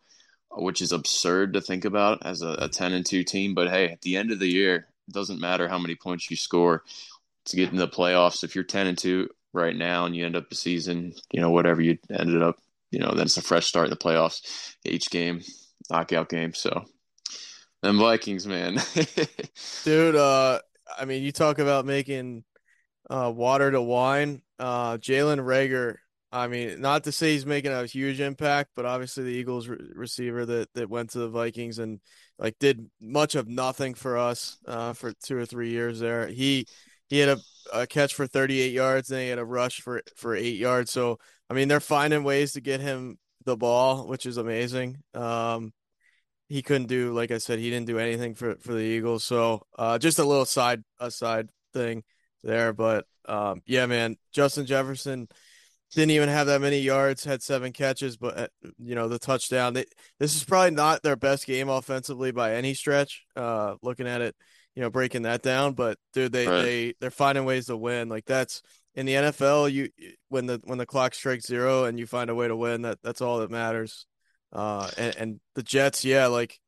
[0.52, 3.56] which is absurd to think about as a, a ten and two team.
[3.56, 6.38] But hey, at the end of the year, it doesn't matter how many points you
[6.38, 6.84] score
[7.46, 8.44] to get in the playoffs.
[8.44, 11.50] If you're ten and two right now and you end up the season, you know,
[11.50, 12.58] whatever you ended up,
[12.92, 14.76] you know, then it's a fresh start in the playoffs.
[14.86, 15.42] Each game,
[15.90, 16.54] knockout game.
[16.54, 16.86] So
[17.82, 18.78] them Vikings, man.
[19.84, 20.60] Dude, uh
[21.00, 22.44] I mean you talk about making
[23.10, 24.42] uh water to wine.
[24.60, 25.98] Uh Jalen Reagor.
[26.32, 29.78] I mean, not to say he's making a huge impact, but obviously the Eagles re-
[29.96, 32.00] receiver that that went to the Vikings and
[32.38, 36.28] like did much of nothing for us uh for two or three years there.
[36.28, 36.68] He
[37.10, 37.40] he had a,
[37.74, 40.92] a catch for 38 yards and he had a rush for for eight yards.
[40.92, 44.98] So I mean, they're finding ways to get him the ball, which is amazing.
[45.14, 45.72] Um,
[46.50, 49.24] he couldn't do, like I said, he didn't do anything for for the Eagles.
[49.24, 52.04] So uh, just a little side aside thing
[52.44, 55.28] there, but um, yeah, man, Justin Jefferson
[55.94, 58.48] didn't even have that many yards, had seven catches, but uh,
[58.78, 59.74] you know the touchdown.
[59.74, 59.86] They,
[60.20, 63.24] this is probably not their best game offensively by any stretch.
[63.36, 64.36] Uh, looking at it
[64.78, 65.74] you know, breaking that down.
[65.74, 66.62] But dude, they right.
[66.62, 68.10] they they're finding ways to win.
[68.10, 68.62] Like that's
[68.94, 69.72] in the NFL.
[69.72, 69.90] You
[70.30, 73.00] when the when the clock strikes zero and you find a way to win, that
[73.04, 74.06] that's all that matters.
[74.54, 76.60] Uh, and, and the Jets, yeah, like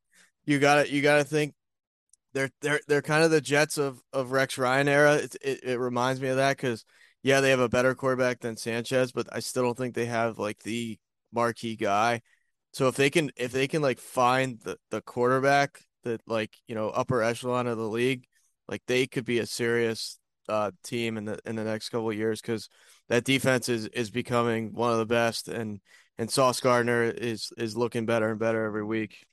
[0.44, 1.54] you got to you got to think
[2.34, 5.16] they're they're they're kind of the Jets of of Rex Ryan era.
[5.16, 6.86] It it, it reminds me of that because
[7.24, 10.40] yeah, they have a better quarterback than Sanchez, but I still don't think they have
[10.40, 10.98] like the
[11.34, 12.22] marquee guy.
[12.74, 16.76] So if they can if they can like find the the quarterback that like you
[16.76, 18.26] know upper echelon of the league,
[18.68, 22.16] like they could be a serious uh, team in the in the next couple of
[22.16, 22.70] years because
[23.10, 25.80] that defense is is becoming one of the best, and
[26.18, 29.26] and Sauce Gardner is is looking better and better every week.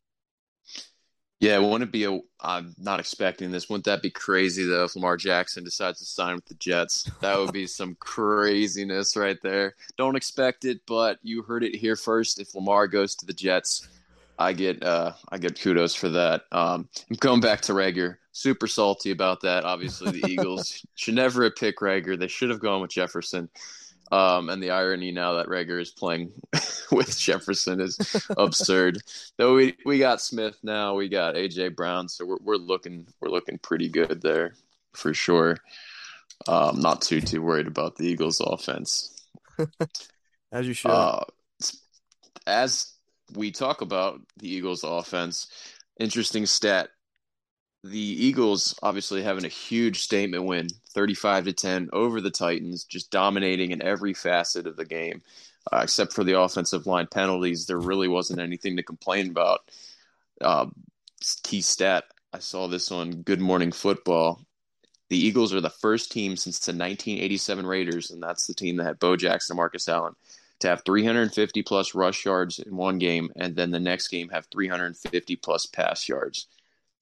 [1.39, 2.19] Yeah, wouldn't it be a?
[2.41, 3.69] I'm not expecting this.
[3.69, 7.11] Wouldn't that be crazy though if Lamar Jackson decides to sign with the Jets?
[7.21, 9.75] That would be some craziness right there.
[9.99, 12.41] Don't expect it, but you heard it here first.
[12.41, 13.87] If Lamar goes to the Jets,
[14.39, 16.45] I get uh, I get kudos for that.
[16.53, 18.17] Um, I'm going back to Reagor.
[18.33, 19.65] Super salty about that.
[19.65, 22.19] Obviously, the Eagles should never have picked Reagor.
[22.19, 23.51] They should have gone with Jefferson.
[24.13, 26.31] Um, and the irony now that Reagor is playing
[26.93, 27.99] with Jefferson is
[28.37, 28.99] absurd.
[29.37, 33.31] Though we, we got Smith now, we got AJ Brown, so we're we're looking we're
[33.31, 34.55] looking pretty good there
[34.93, 35.57] for sure.
[36.47, 39.13] Um, not too too worried about the Eagles' offense.
[40.53, 40.91] As you should.
[40.91, 41.25] Uh,
[42.47, 42.93] as
[43.35, 45.49] we talk about the Eagles' offense,
[45.99, 46.91] interesting stat.
[47.83, 53.11] The Eagles obviously having a huge statement win, 35 to 10 over the Titans, just
[53.11, 55.23] dominating in every facet of the game.
[55.71, 59.61] Uh, except for the offensive line penalties, there really wasn't anything to complain about.
[60.41, 60.67] Uh,
[61.43, 64.41] key stat I saw this on Good Morning Football.
[65.09, 68.85] The Eagles are the first team since the 1987 Raiders, and that's the team that
[68.85, 70.15] had Bo Jackson and Marcus Allen,
[70.61, 74.47] to have 350 plus rush yards in one game, and then the next game have
[74.53, 76.47] 350 plus pass yards.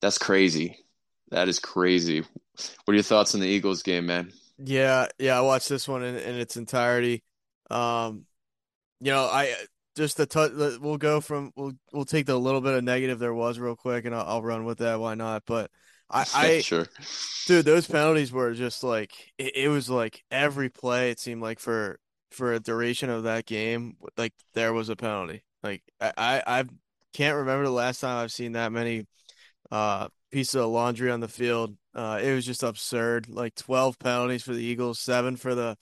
[0.01, 0.85] That's crazy.
[1.31, 2.21] That is crazy.
[2.21, 4.33] What are your thoughts on the Eagles game, man?
[4.59, 7.23] Yeah, yeah, I watched this one in, in its entirety.
[7.71, 8.27] Um,
[9.01, 9.55] you know, I
[9.97, 13.35] just the t- we'll go from we'll we'll take the little bit of negative there
[13.35, 15.01] was real quick, and I'll, I'll run with that.
[15.01, 15.43] Why not?
[15.47, 15.71] But
[16.11, 16.87] I, I sure,
[17.47, 21.11] dude, those penalties were just like it, it was like every play.
[21.11, 21.99] It seemed like for
[22.31, 25.43] for a duration of that game, like there was a penalty.
[25.63, 26.65] Like I I, I
[27.13, 29.07] can't remember the last time I've seen that many
[29.71, 31.77] uh pieces of laundry on the field.
[31.95, 33.29] Uh, it was just absurd.
[33.29, 35.77] Like twelve penalties for the Eagles, seven for the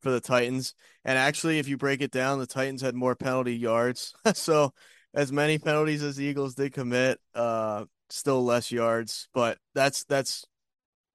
[0.00, 0.74] for the Titans.
[1.04, 4.14] And actually, if you break it down, the Titans had more penalty yards.
[4.34, 4.72] so
[5.12, 9.28] as many penalties as the Eagles did commit, uh, still less yards.
[9.34, 10.46] But that's that's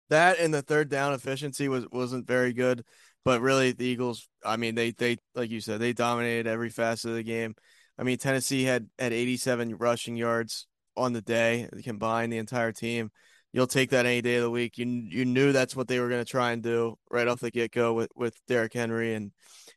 [0.10, 2.86] that and the third down efficiency was wasn't very good.
[3.26, 7.10] But really, the Eagles, I mean, they they like you said, they dominated every facet
[7.10, 7.56] of the game.
[7.98, 13.12] I mean, Tennessee had had 87 rushing yards on the day combined, the entire team.
[13.52, 14.78] You'll take that any day of the week.
[14.78, 17.52] You you knew that's what they were going to try and do right off the
[17.52, 19.32] get go with with Derrick Henry and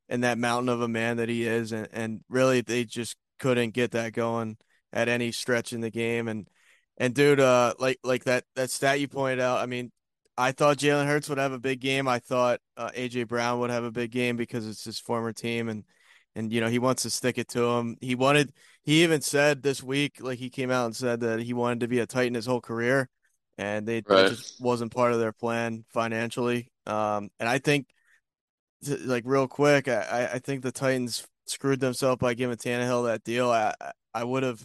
[0.08, 3.74] and that mountain of a man that he is, and and really they just couldn't
[3.74, 4.56] get that going
[4.92, 6.28] at any stretch in the game.
[6.28, 6.48] And
[6.98, 9.58] and dude, uh, like like that that stat you pointed out.
[9.58, 9.92] I mean,
[10.38, 12.08] I thought Jalen Hurts would have a big game.
[12.08, 15.68] I thought uh, AJ Brown would have a big game because it's his former team,
[15.68, 15.84] and
[16.34, 17.96] and you know he wants to stick it to him.
[18.00, 18.52] He wanted.
[18.86, 21.88] He even said this week, like he came out and said that he wanted to
[21.88, 23.08] be a Titan his whole career,
[23.58, 24.28] and they right.
[24.28, 26.70] just wasn't part of their plan financially.
[26.86, 27.88] Um, and I think,
[29.04, 33.50] like real quick, I I think the Titans screwed themselves by giving Tannehill that deal.
[33.50, 33.74] I
[34.14, 34.64] I would have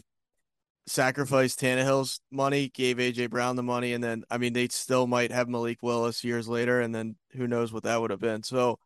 [0.86, 5.32] sacrificed Tannehill's money, gave AJ Brown the money, and then I mean they still might
[5.32, 8.43] have Malik Willis years later, and then who knows what that would have been.
[8.43, 8.78] So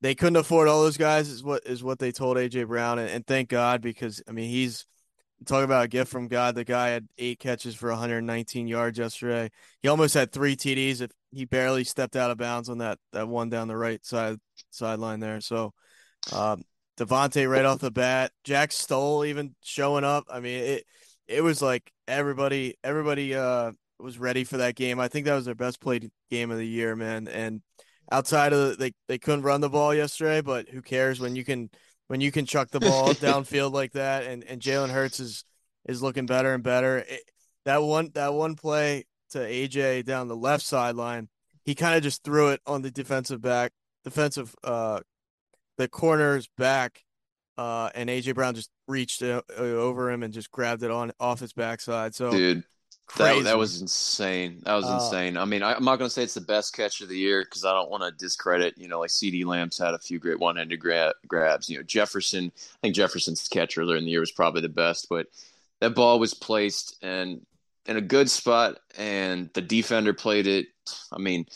[0.00, 3.10] they couldn't afford all those guys, is what is what they told AJ Brown, and,
[3.10, 4.86] and thank God because I mean he's
[5.46, 6.54] talk about a gift from God.
[6.54, 9.50] The guy had eight catches for 119 yards yesterday.
[9.82, 13.28] He almost had three TDs if he barely stepped out of bounds on that that
[13.28, 14.38] one down the right side
[14.70, 15.40] sideline there.
[15.40, 15.72] So
[16.32, 16.62] um,
[16.98, 20.24] DeVonta right off the bat, Jack Stoll even showing up.
[20.30, 20.84] I mean it
[21.28, 24.98] it was like everybody everybody uh was ready for that game.
[24.98, 27.28] I think that was their best played game of the year, man.
[27.28, 27.60] And
[28.10, 31.44] outside of the, they they couldn't run the ball yesterday, but who cares when you
[31.44, 31.70] can
[32.08, 35.44] when you can chuck the ball downfield like that and and Jalen Hurts is
[35.86, 36.98] is looking better and better.
[36.98, 37.22] It,
[37.64, 41.28] that one that one play to AJ down the left sideline,
[41.64, 45.00] he kind of just threw it on the defensive back defensive uh
[45.76, 47.02] the corner's back
[47.60, 51.40] uh, and AJ Brown just reached uh, over him and just grabbed it on off
[51.40, 52.14] his backside.
[52.14, 52.64] So, dude,
[53.16, 54.62] that, that was insane.
[54.64, 55.36] That was uh, insane.
[55.36, 57.42] I mean, I, am not going to say it's the best catch of the year
[57.42, 58.78] because I don't want to discredit.
[58.78, 61.68] You know, like CeeDee Lamb's had a few great one-handed gra- grabs.
[61.68, 62.52] You know, Jefferson.
[62.56, 65.26] I think Jefferson's catch earlier in the year was probably the best, but
[65.80, 67.44] that ball was placed and
[67.86, 70.66] in a good spot, and the defender played it.
[71.12, 71.46] I mean,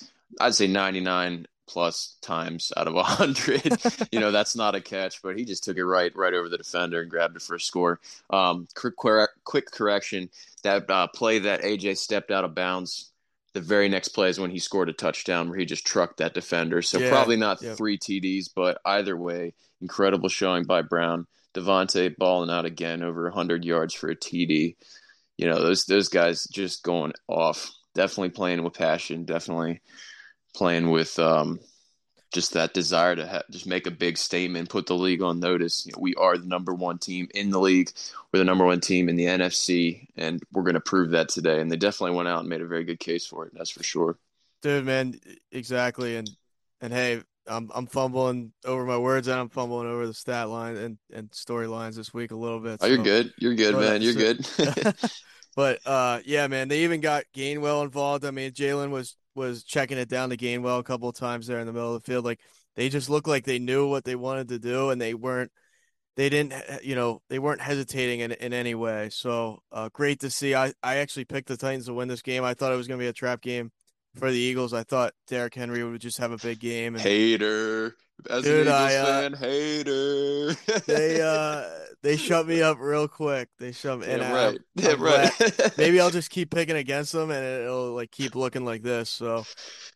[0.41, 5.39] I'd say 99 plus times out of 100 you know that's not a catch but
[5.39, 8.01] he just took it right right over the defender and grabbed it for a score.
[8.31, 8.95] Um, quick,
[9.45, 10.31] quick correction
[10.63, 13.11] that uh, play that aj stepped out of bounds
[13.53, 16.35] the very next play is when he scored a touchdown where he just trucked that
[16.35, 16.83] defender.
[16.83, 17.77] So yeah, probably not yep.
[17.77, 21.27] three td's but either way incredible showing by brown.
[21.55, 24.75] DeVonta balling out again over 100 yards for a td
[25.37, 27.71] you know those those guys just going off.
[27.95, 29.81] Definitely playing with passion, definitely
[30.55, 31.61] playing with um,
[32.33, 35.87] just that desire to ha- just make a big statement, put the league on notice.
[35.87, 37.91] You know, we are the number one team in the league.
[38.33, 41.61] We're the number one team in the NFC, and we're going to prove that today.
[41.61, 43.53] And they definitely went out and made a very good case for it.
[43.55, 44.19] That's for sure.
[44.63, 45.15] Dude, man,
[45.53, 46.17] exactly.
[46.17, 46.29] And
[46.81, 50.77] and hey, I'm I'm fumbling over my words and I'm fumbling over the stat line
[50.77, 52.79] and and storylines this week a little bit.
[52.81, 53.33] Oh, you're good.
[53.39, 54.03] You're good, man.
[54.03, 54.95] You're so- good.
[55.57, 58.25] but uh, yeah, man, they even got Gainwell involved.
[58.25, 61.59] I mean, Jalen was was checking it down to Gainwell a couple of times there
[61.59, 62.25] in the middle of the field.
[62.25, 62.41] Like
[62.77, 65.51] they just looked like they knew what they wanted to do, and they weren't.
[66.17, 66.55] They didn't,
[66.85, 69.09] you know, they weren't hesitating in, in any way.
[69.11, 70.55] So uh, great to see.
[70.55, 72.45] I, I actually picked the Titans to win this game.
[72.45, 73.73] I thought it was going to be a trap game
[74.17, 74.73] for the Eagles.
[74.73, 76.95] I thought Derrick Henry would just have a big game.
[76.95, 77.97] And hater.
[78.31, 80.55] As Dude, an Eagles I, uh, fan, hater.
[80.87, 81.69] they uh
[82.03, 83.49] they shut me up real quick.
[83.59, 84.07] They shut me.
[84.07, 84.59] And yeah, right.
[84.85, 85.73] I'm right.
[85.79, 89.11] maybe I'll just keep picking against them, and it'll like keep looking like this.
[89.11, 89.45] So,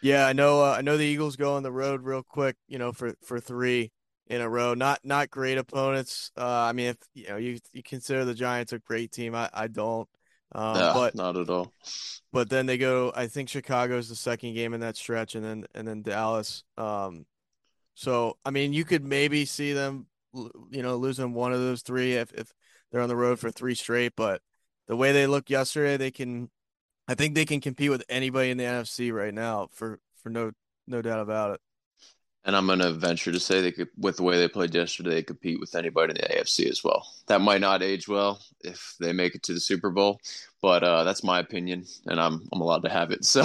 [0.02, 0.62] yeah, I know.
[0.62, 2.56] Uh, I know the Eagles go on the road real quick.
[2.66, 3.92] You know, for for three
[4.26, 4.74] in a row.
[4.74, 6.30] Not not great opponents.
[6.36, 9.50] Uh, I mean, if you know you you consider the Giants a great team, I
[9.52, 10.08] I don't.
[10.52, 11.72] Um, No, but not at all.
[12.32, 13.12] but then they go.
[13.14, 16.64] I think Chicago's the second game in that stretch, and then and then Dallas.
[16.76, 17.26] Um,
[17.94, 22.14] so I mean, you could maybe see them, you know, losing one of those three
[22.14, 22.52] if if
[22.90, 24.12] they're on the road for three straight.
[24.16, 24.40] But
[24.86, 26.50] the way they looked yesterday, they can.
[27.06, 30.52] I think they can compete with anybody in the NFC right now for for no
[30.86, 31.60] no doubt about it.
[32.44, 35.10] And I'm going to venture to say they could, with the way they played yesterday,
[35.10, 37.06] they compete with anybody in the AFC as well.
[37.26, 40.20] That might not age well if they make it to the Super Bowl,
[40.62, 43.24] but uh, that's my opinion, and I'm I'm allowed to have it.
[43.24, 43.42] So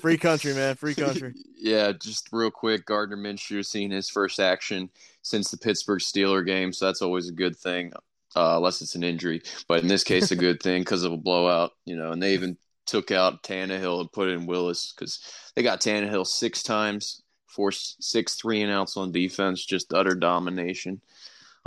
[0.00, 1.34] Free country, man, free country.
[1.56, 4.88] yeah, just real quick, Gardner Minshew seeing his first action
[5.22, 7.92] since the Pittsburgh Steeler game, so that's always a good thing,
[8.36, 9.42] uh, unless it's an injury.
[9.68, 12.12] But in this case, a good thing because of a blowout, you know.
[12.12, 12.56] And they even
[12.86, 15.20] took out Tannehill and put in Willis because
[15.54, 21.00] they got Tannehill six times, forced six three and outs on defense, just utter domination,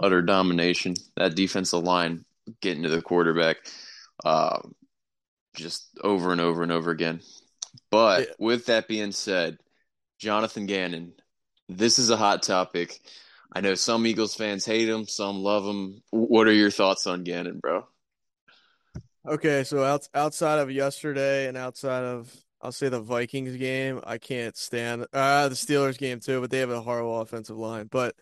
[0.01, 0.95] utter domination.
[1.15, 2.25] That defensive line
[2.61, 3.57] getting to the quarterback,
[4.23, 4.59] uh,
[5.55, 7.21] just over and over and over again.
[7.91, 8.33] But Yeah.
[8.39, 9.59] with that being said,
[10.19, 11.13] Jonathan Gannon,
[11.69, 12.99] this is a hot topic.
[13.55, 16.01] I know some Eagles fans hate him, some love him.
[16.09, 17.87] What are your thoughts on Gannon, bro?
[19.25, 24.17] Okay, so out, outside of yesterday and outside of I'll say the Vikings game, I
[24.17, 27.87] can't stand uh the Steelers game too, but they have a horrible offensive line.
[27.91, 28.15] But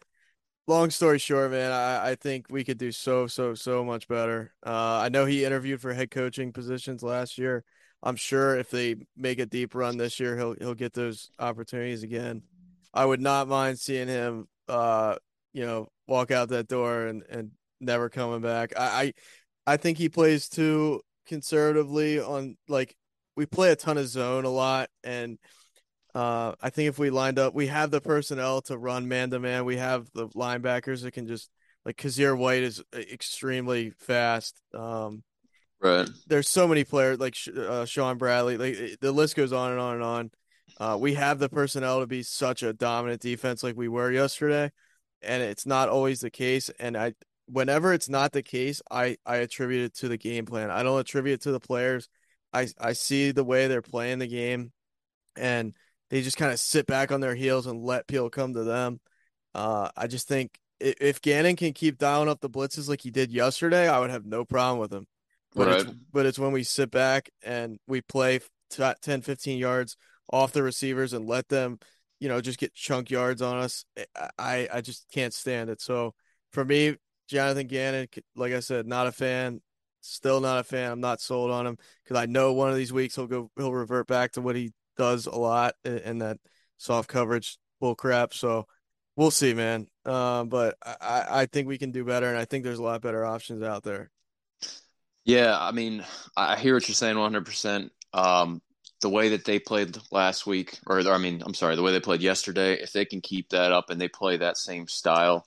[0.67, 4.53] long story short, man, I, I think we could do so, so, so much better.
[4.65, 7.63] Uh I know he interviewed for head coaching positions last year.
[8.03, 12.03] I'm sure if they make a deep run this year, he'll he'll get those opportunities
[12.03, 12.41] again.
[12.93, 15.15] I would not mind seeing him uh,
[15.53, 18.73] you know, walk out that door and, and never coming back.
[18.77, 19.13] I,
[19.67, 22.95] I I think he plays too conservatively on like
[23.36, 25.38] we play a ton of zone a lot and
[26.13, 29.39] uh I think if we lined up we have the personnel to run man to
[29.39, 29.65] man.
[29.65, 31.49] We have the linebackers that can just
[31.86, 34.61] like Kyzir White is extremely fast.
[34.73, 35.23] Um
[35.82, 36.07] Right.
[36.27, 38.57] there's so many players like uh, Shaun Bradley.
[38.57, 40.32] Like the list goes on and on and on.
[40.79, 44.71] Uh, we have the personnel to be such a dominant defense like we were yesterday,
[45.23, 46.69] and it's not always the case.
[46.79, 47.13] And I,
[47.47, 50.69] whenever it's not the case, I I attribute it to the game plan.
[50.69, 52.07] I don't attribute it to the players.
[52.53, 54.71] I I see the way they're playing the game,
[55.35, 55.73] and
[56.09, 58.99] they just kind of sit back on their heels and let people come to them.
[59.55, 63.11] Uh, I just think i- if Gannon can keep dialing up the blitzes like he
[63.11, 65.07] did yesterday, I would have no problem with him.
[65.55, 68.39] But it's but it's when we sit back and we play
[68.69, 69.97] t- 10 15 yards
[70.31, 71.79] off the receivers and let them,
[72.19, 73.85] you know, just get chunk yards on us.
[74.15, 75.81] I I, I just can't stand it.
[75.81, 76.13] So
[76.53, 76.95] for me,
[77.27, 79.61] Jonathan Gannon, like I said, not a fan.
[80.01, 80.91] Still not a fan.
[80.91, 83.73] I'm not sold on him because I know one of these weeks he'll go he'll
[83.73, 86.37] revert back to what he does a lot in that
[86.77, 88.33] soft coverage bull crap.
[88.33, 88.65] So
[89.15, 89.87] we'll see, man.
[90.05, 92.83] Um, but I, I I think we can do better, and I think there's a
[92.83, 94.09] lot better options out there.
[95.23, 96.03] Yeah, I mean,
[96.35, 97.89] I hear what you're saying 100%.
[98.13, 98.61] Um,
[99.01, 101.99] the way that they played last week, or I mean, I'm sorry, the way they
[101.99, 105.45] played yesterday, if they can keep that up and they play that same style,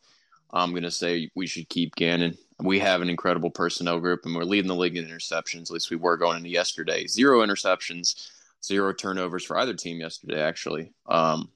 [0.53, 2.37] I'm going to say we should keep Gannon.
[2.61, 5.63] We have an incredible personnel group, and we're leading the league in interceptions.
[5.65, 7.07] At least we were going into yesterday.
[7.07, 8.31] Zero interceptions,
[8.63, 10.93] zero turnovers for either team yesterday, actually.
[11.07, 11.51] Um,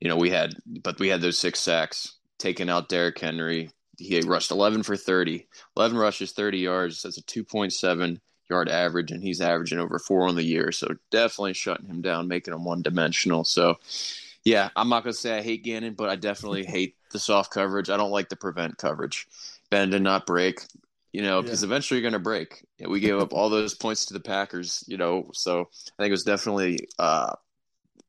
[0.00, 3.70] you know, we had, but we had those six sacks, taking out Derrick Henry.
[3.98, 5.48] He rushed 11 for 30.
[5.76, 7.02] 11 rushes, 30 yards.
[7.02, 8.20] That's a 2.7
[8.50, 10.72] yard average, and he's averaging over four on the year.
[10.72, 13.44] So definitely shutting him down, making him one dimensional.
[13.44, 13.76] So,
[14.44, 17.52] yeah, I'm not going to say I hate Gannon, but I definitely hate the soft
[17.52, 17.90] coverage.
[17.90, 19.26] I don't like the prevent coverage.
[19.70, 20.60] Bend and not break.
[21.12, 21.68] you know, because Yeah.
[21.68, 22.62] eventually you're going to break.
[22.86, 26.10] We gave up all those points to the Packers, you know, so I think it
[26.10, 27.32] was definitely uh,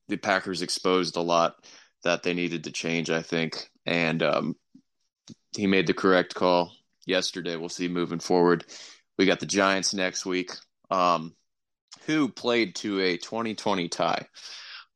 [0.09, 1.55] the Packers exposed a lot
[2.03, 3.69] that they needed to change, I think.
[3.85, 4.55] And um,
[5.55, 6.73] he made the correct call
[7.05, 7.55] yesterday.
[7.55, 8.65] We'll see moving forward.
[9.17, 10.51] We got the Giants next week,
[10.91, 11.33] um,
[12.07, 14.27] who played to a 2020 tie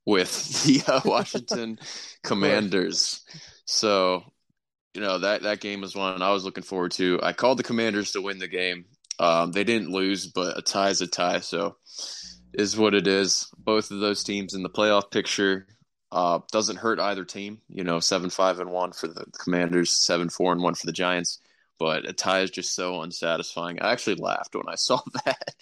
[0.06, 1.80] with the uh, Washington
[2.24, 3.22] Commanders.
[3.66, 4.24] So,
[4.94, 7.20] you know, that, that game was one I was looking forward to.
[7.24, 8.86] I called the Commanders to win the game.
[9.20, 11.40] Um, they didn't lose, but a tie is a tie.
[11.40, 11.78] So,
[12.54, 13.48] is what it is.
[13.58, 15.68] Both of those teams in the playoff picture
[16.12, 17.62] uh, doesn't hurt either team.
[17.70, 20.92] You know, seven five and one for the Commanders, seven four and one for the
[20.92, 21.40] Giants.
[21.80, 23.82] But a tie is just so unsatisfying.
[23.82, 25.56] I actually laughed when I saw that.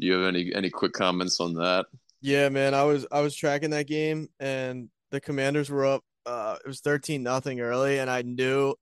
[0.00, 1.86] Do you have any any quick comments on that?
[2.20, 6.56] Yeah, man, I was I was tracking that game and the Commanders were up uh
[6.64, 8.74] it was 13 nothing early and I knew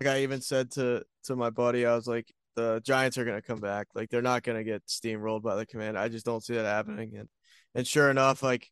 [0.00, 3.40] like I even said to to my buddy I was like the Giants are going
[3.40, 3.88] to come back.
[3.96, 5.98] Like they're not going to get steamrolled by the Command.
[5.98, 7.28] I just don't see that happening and
[7.74, 8.70] and sure enough like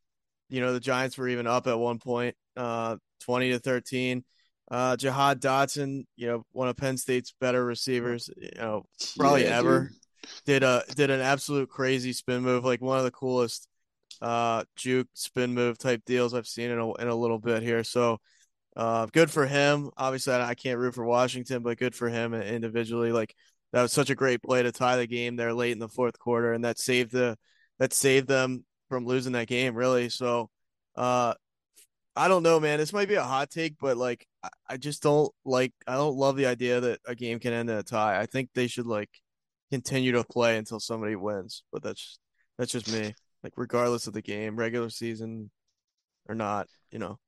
[0.49, 4.23] you know the Giants were even up at one point uh 20 to 13.
[4.71, 8.85] Uh Jahan Dotson, you know, one of Penn State's better receivers, you know,
[9.17, 9.97] probably Yeah, ever dude.
[10.45, 13.67] did a did an absolute crazy spin move, like one of the coolest
[14.21, 17.83] uh juke spin move type deals I've seen in a in a little bit here.
[17.83, 18.19] So
[18.75, 19.89] uh good for him.
[19.97, 23.11] Obviously I can't root for Washington, but good for him individually.
[23.11, 23.35] Like
[23.71, 26.17] that was such a great play to tie the game there late in the fourth
[26.19, 27.37] quarter and that saved the
[27.79, 30.09] that saved them from losing that game really.
[30.09, 30.49] So
[30.95, 31.33] uh
[32.15, 32.77] I don't know, man.
[32.77, 36.15] This might be a hot take, but like I, I just don't like I don't
[36.15, 38.19] love the idea that a game can end in a tie.
[38.19, 39.09] I think they should like
[39.71, 41.63] continue to play until somebody wins.
[41.71, 42.19] But that's
[42.57, 43.15] that's just me.
[43.43, 45.51] Like regardless of the game, regular season
[46.27, 47.19] or not, you know.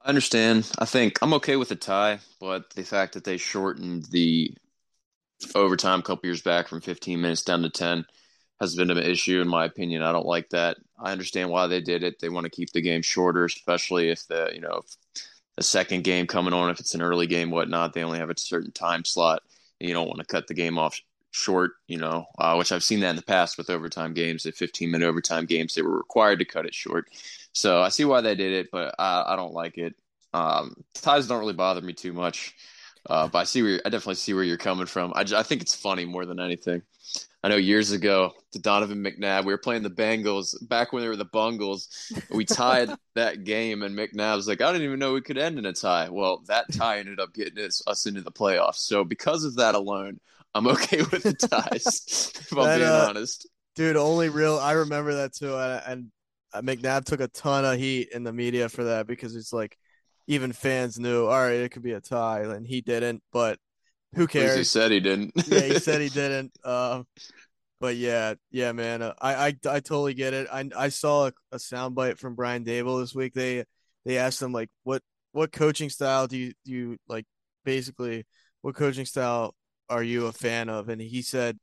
[0.00, 0.70] I understand.
[0.78, 4.54] I think I'm okay with a tie, but the fact that they shortened the
[5.54, 8.04] overtime a couple years back from 15 minutes down to 10
[8.60, 10.02] has been an issue in my opinion.
[10.02, 10.76] I don't like that.
[10.98, 12.20] I understand why they did it.
[12.20, 14.82] They want to keep the game shorter, especially if the you know
[15.56, 17.92] a second game coming on, if it's an early game, whatnot.
[17.92, 19.42] They only have a certain time slot,
[19.80, 21.00] you don't want to cut the game off
[21.30, 21.72] short.
[21.86, 24.46] You know, uh, which I've seen that in the past with overtime games.
[24.46, 27.08] At 15 minute overtime games, they were required to cut it short.
[27.52, 29.94] So I see why they did it, but I, I don't like it.
[30.34, 32.54] Um, ties don't really bother me too much.
[33.08, 35.12] Uh, but I see where I definitely see where you're coming from.
[35.14, 36.82] I, I think it's funny more than anything.
[37.42, 41.08] I know years ago, the Donovan McNabb, we were playing the Bengals back when they
[41.08, 41.88] were the Bungles.
[42.30, 45.64] We tied that game, and McNabb's like, I didn't even know we could end in
[45.64, 46.08] a tie.
[46.10, 48.78] Well, that tie ended up getting us, us into the playoffs.
[48.78, 50.18] So because of that alone,
[50.54, 52.32] I'm okay with the ties.
[52.40, 53.48] if I'm That, being uh, honest.
[53.74, 55.56] Dude, only real I remember that too.
[55.56, 56.12] And, and
[56.52, 59.76] uh, McNabb took a ton of heat in the media for that because it's like
[60.26, 63.22] even fans knew, all right, it could be a tie, and he didn't.
[63.32, 63.58] But
[64.14, 64.56] who cares?
[64.56, 65.32] he said he didn't.
[65.46, 66.52] yeah, he said he didn't.
[66.64, 67.06] Um,
[67.80, 70.48] but yeah, yeah, man, uh, I, I I totally get it.
[70.52, 73.34] I I saw a, a soundbite from Brian Daboll this week.
[73.34, 73.64] They
[74.04, 77.26] they asked him like, what what coaching style do you do you like?
[77.64, 78.24] Basically,
[78.62, 79.54] what coaching style
[79.88, 80.88] are you a fan of?
[80.88, 81.58] And he said,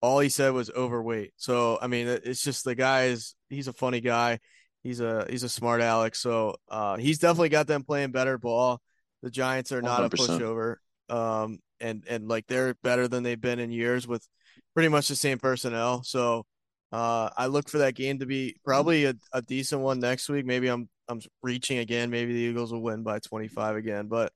[0.00, 1.32] all he said was overweight.
[1.36, 4.40] So I mean, it's just the guy is he's a funny guy.
[4.82, 6.20] He's a he's a smart Alex.
[6.20, 8.80] So uh, he's definitely got them playing better ball.
[9.22, 10.38] The Giants are not a 100%.
[10.38, 10.76] pushover.
[11.08, 14.26] Um, and and like they're better than they've been in years with
[14.74, 16.02] pretty much the same personnel.
[16.02, 16.46] So
[16.90, 20.46] uh, I look for that game to be probably a, a decent one next week.
[20.46, 22.10] Maybe I'm I'm reaching again.
[22.10, 24.08] Maybe the Eagles will win by 25 again.
[24.08, 24.32] But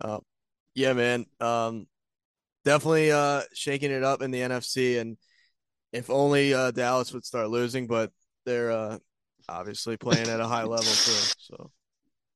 [0.00, 0.18] uh,
[0.74, 1.26] yeah, man.
[1.40, 1.86] Um,
[2.68, 5.00] definitely uh shaking it up in the NFC.
[5.00, 5.16] And
[5.92, 8.12] if only uh Dallas would start losing, but
[8.44, 8.98] they're uh
[9.48, 11.30] obviously playing at a high level too.
[11.38, 11.70] So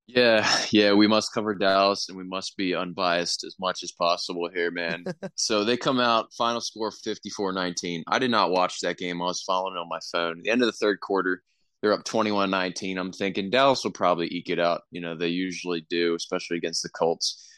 [0.07, 4.49] Yeah, yeah, we must cover Dallas and we must be unbiased as much as possible
[4.53, 5.05] here, man.
[5.37, 8.05] so they come out, final score 54 19.
[8.09, 9.23] I did not watch that game.
[9.23, 10.39] I was following it on my phone.
[10.39, 11.43] At the end of the third quarter,
[11.81, 12.99] they're up 21 19.
[12.99, 14.83] I'm thinking Dallas will probably eke it out.
[14.91, 17.49] You know, they usually do, especially against the Colts.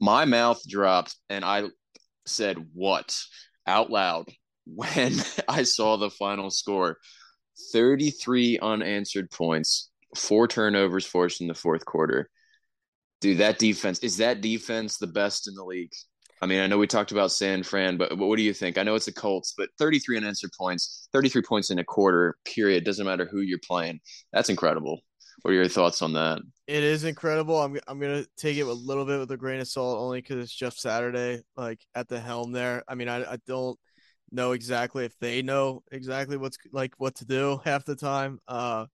[0.00, 1.64] My mouth dropped and I
[2.26, 3.18] said, What?
[3.66, 4.26] out loud
[4.66, 5.14] when
[5.48, 6.98] I saw the final score
[7.72, 12.28] 33 unanswered points four turnovers forced in the fourth quarter.
[13.20, 15.92] Dude, that defense is that defense the best in the league?
[16.42, 18.76] I mean, I know we talked about San Fran, but, what do you think?
[18.76, 22.84] I know it's the Colts, but 33 unanswered points, 33 points in a quarter, period.
[22.84, 24.00] Doesn't matter who you're playing.
[24.32, 25.00] That's incredible.
[25.44, 26.40] What are your thoughts on that?
[26.66, 27.60] it is incredible.
[27.60, 30.42] I'm I'm gonna take it a little bit with a grain of salt, only because
[30.42, 32.82] it's Jeff Saturday, like at the helm there.
[32.88, 33.78] I mean, I I don't
[34.32, 38.38] know exactly if they know exactly what's like what to do half the time.
[38.48, 38.86] Uh,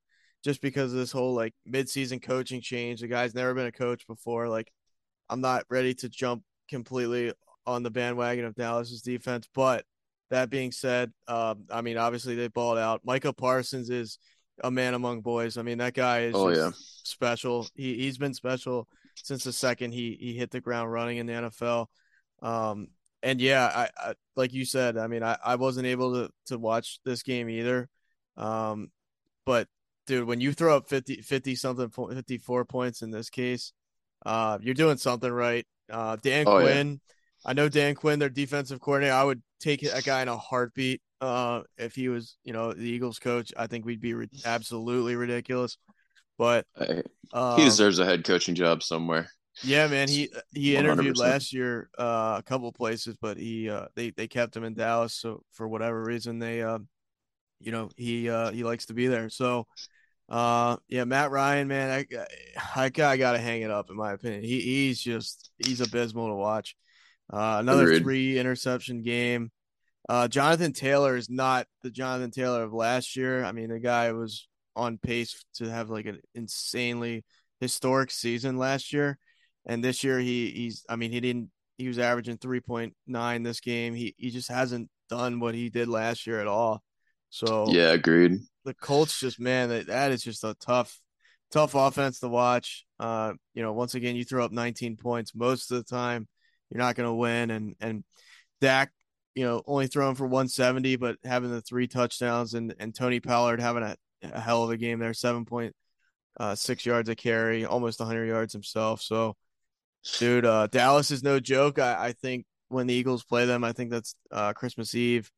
[0.42, 3.00] just because of this whole like midseason coaching change.
[3.00, 4.48] The guy's never been a coach before.
[4.48, 4.72] Like,
[5.28, 7.32] I'm not ready to jump completely
[7.64, 9.48] on the bandwagon of Dallas's defense.
[9.54, 9.84] But
[10.30, 13.02] that being said, um, I mean, obviously they balled out.
[13.04, 14.18] Micah Parsons is
[14.62, 15.56] a man among boys.
[15.56, 16.70] I mean, that guy is Oh, yeah.
[17.04, 17.66] special.
[17.74, 21.32] He he's been special since the second he he hit the ground running in the
[21.34, 21.86] NFL.
[22.42, 22.88] Um,
[23.22, 26.58] and yeah, I, I like you said, I mean, I, I wasn't able to to
[26.58, 27.88] watch this game either.
[28.36, 28.90] Um,
[29.44, 29.68] but
[30.06, 33.72] dude, when you throw up 50, 50 something, 54 points in this case,
[34.24, 35.66] uh, you're doing something right.
[35.90, 36.64] Uh, Dan Oh, yeah.
[36.64, 37.00] Quinn,
[37.44, 39.14] I know Dan Quinn, their defensive coordinator.
[39.14, 41.02] I would take that guy in a heartbeat.
[41.20, 45.16] Uh, if he was, you know, the Eagles coach, I think we'd be ri- absolutely
[45.16, 45.76] ridiculous.
[46.38, 46.66] But
[47.32, 49.30] um, he deserves a head coaching job somewhere.
[49.62, 50.08] yeah, man.
[50.08, 51.18] He he interviewed 100%.
[51.18, 55.14] last year uh, a couple places, but he uh, they they kept him in Dallas.
[55.14, 56.78] So for whatever reason, they uh,
[57.60, 59.28] you know he uh, he likes to be there.
[59.28, 59.66] So
[60.30, 62.24] uh, yeah, Matt Ryan, man, I
[62.74, 64.42] I, I got to hang it up in my opinion.
[64.44, 66.76] He he's just he's abysmal to watch.
[67.32, 68.02] Uh, another Agreed.
[68.02, 69.50] three interception game.
[70.10, 73.44] Uh, Jonathan Taylor is not the Jonathan Taylor of last year.
[73.44, 77.24] I mean, the guy was on pace to have like an insanely
[77.60, 79.18] historic season last year,
[79.66, 83.44] and this year he he's I mean he didn't he was averaging three point nine
[83.44, 83.94] this game.
[83.94, 86.82] He he just hasn't done what he did last year at all.
[87.28, 88.40] So Yeah, agreed.
[88.64, 91.00] the Colts just man that that is just a tough
[91.52, 92.84] tough offense to watch.
[92.98, 96.26] Uh, you know, once again you throw up 19 points most of the time,
[96.68, 98.02] you're not going to win and and
[98.60, 98.90] Dak,
[99.34, 103.60] you know, only throwing for 170 but having the three touchdowns and and Tony Pollard
[103.60, 105.74] having a, a hell of a game there, 7.6
[106.38, 109.02] uh, yards a carry, almost 100 yards himself.
[109.02, 109.36] So
[110.18, 111.78] dude, uh Dallas is no joke.
[111.78, 115.30] I I think when the Eagles play them, I think that's uh Christmas Eve.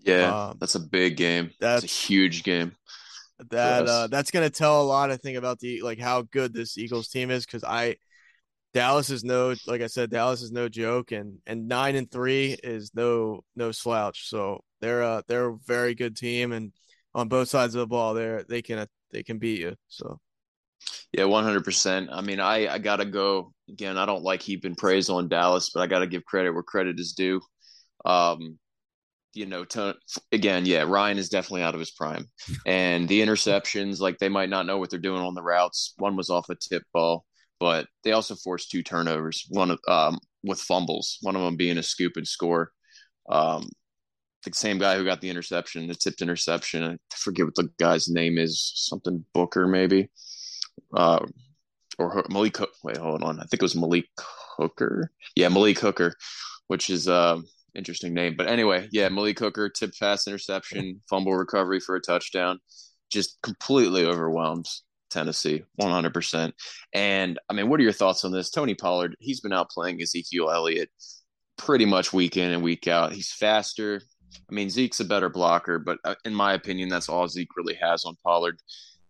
[0.00, 1.50] Yeah, Um, that's a big game.
[1.60, 2.72] That's a huge game.
[3.50, 3.88] that Yes.
[3.88, 7.08] uh that's gonna tell a lot i think about the like how good this eagles
[7.08, 7.94] team is because i
[8.74, 12.56] dallas is no like i said dallas is no joke and and nine and three
[12.62, 16.72] is no no slouch so they're uh they're a very good team and
[17.14, 20.18] on both sides of the ball they're they can they can beat you so
[21.12, 22.10] Yeah, one hundred percent.
[22.12, 23.98] I mean, I I gotta go again.
[23.98, 27.12] I don't like heaping praise on Dallas, but I gotta give credit where credit is
[27.12, 27.40] due.
[28.04, 28.58] Um,
[29.34, 29.96] you know, to,
[30.32, 32.26] again, yeah, Ryan is definitely out of his prime,
[32.66, 35.94] and the interceptions, like they might not know what they're doing on the routes.
[35.98, 37.24] One was off a tip ball,
[37.60, 39.46] but they also forced two turnovers.
[39.48, 42.70] One of um with fumbles, one of them being a scoop and score.
[43.28, 43.68] Um,
[44.44, 46.82] the same guy who got the interception, the tipped interception.
[46.84, 48.72] I forget what the guy's name is.
[48.76, 50.10] Something Booker, maybe.
[50.94, 51.20] Uh,
[51.98, 52.58] or Malik.
[52.84, 53.40] Wait, hold on.
[53.40, 54.06] I think it was Malik
[54.56, 55.10] Hooker.
[55.34, 56.14] Yeah, Malik Hooker,
[56.68, 57.40] which is uh
[57.74, 58.34] interesting name.
[58.36, 62.60] But anyway, yeah, Malik Hooker tipped pass interception, fumble recovery for a touchdown,
[63.10, 66.54] just completely overwhelms Tennessee, one hundred percent.
[66.92, 68.50] And I mean, what are your thoughts on this?
[68.50, 70.90] Tony Pollard, he's been out playing Ezekiel Elliott
[71.56, 73.12] pretty much week in and week out.
[73.12, 74.00] He's faster.
[74.48, 77.74] I mean, Zeke's a better blocker, but uh, in my opinion, that's all Zeke really
[77.74, 78.60] has on Pollard.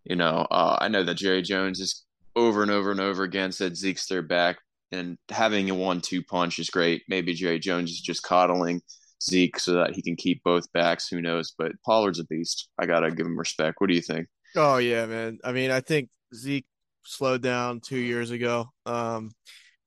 [0.05, 2.05] You know, uh, I know that Jerry Jones is
[2.37, 4.59] over and over and over again said Zeke's their back,
[4.93, 7.03] and having a one-two punch is great.
[7.09, 8.81] Maybe Jerry Jones is just coddling
[9.23, 11.09] Zeke so that he can keep both backs.
[11.09, 11.53] Who knows?
[11.59, 12.69] But Pollard's a beast.
[12.79, 13.81] I gotta give him respect.
[13.81, 14.29] What do you think?
[14.57, 16.67] Oh yeah man i mean i think zeke
[17.05, 19.31] slowed down two years ago um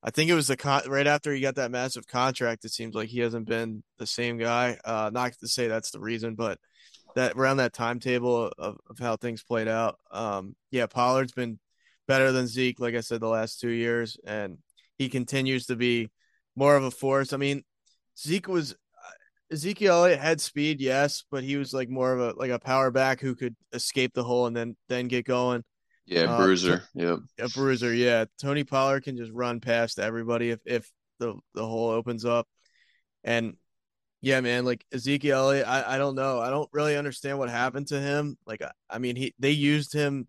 [0.03, 2.65] I think it was the con- right after he got that massive contract.
[2.65, 4.77] It seems like he hasn't been the same guy.
[4.83, 6.57] Uh, not to say that's the reason, but
[7.15, 9.97] that around that timetable of, of how things played out.
[10.11, 11.59] Um, yeah, Pollard's been
[12.07, 14.57] better than Zeke, like I said, the last two years, and
[14.97, 16.09] he continues to be
[16.55, 17.31] more of a force.
[17.31, 17.63] I mean,
[18.17, 18.75] Zeke was
[19.51, 22.89] Ezekiel Elliott had speed, yes, but he was like more of a like a power
[22.91, 25.63] back who could escape the hole and then then get going
[26.05, 26.83] Yeah, Uh, Bruiser.
[26.95, 27.19] Yep.
[27.39, 27.93] a bruiser.
[27.93, 30.89] Yeah, Tony Pollard can just run past everybody if if
[31.19, 32.47] the the hole opens up,
[33.23, 33.55] and
[34.21, 37.87] yeah, man, like Ezekiel Elliott, I I don't know, I don't really understand what happened
[37.87, 38.37] to him.
[38.45, 40.27] Like, I, I mean, he they used him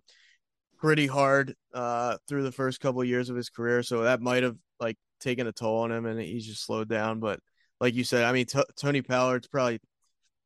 [0.79, 4.43] pretty hard uh through the first couple of years of his career, so that might
[4.43, 7.21] have like taken a toll on him, and he's just slowed down.
[7.21, 7.39] But
[7.83, 9.81] like you said, I mean, T- Tony Pollard's probably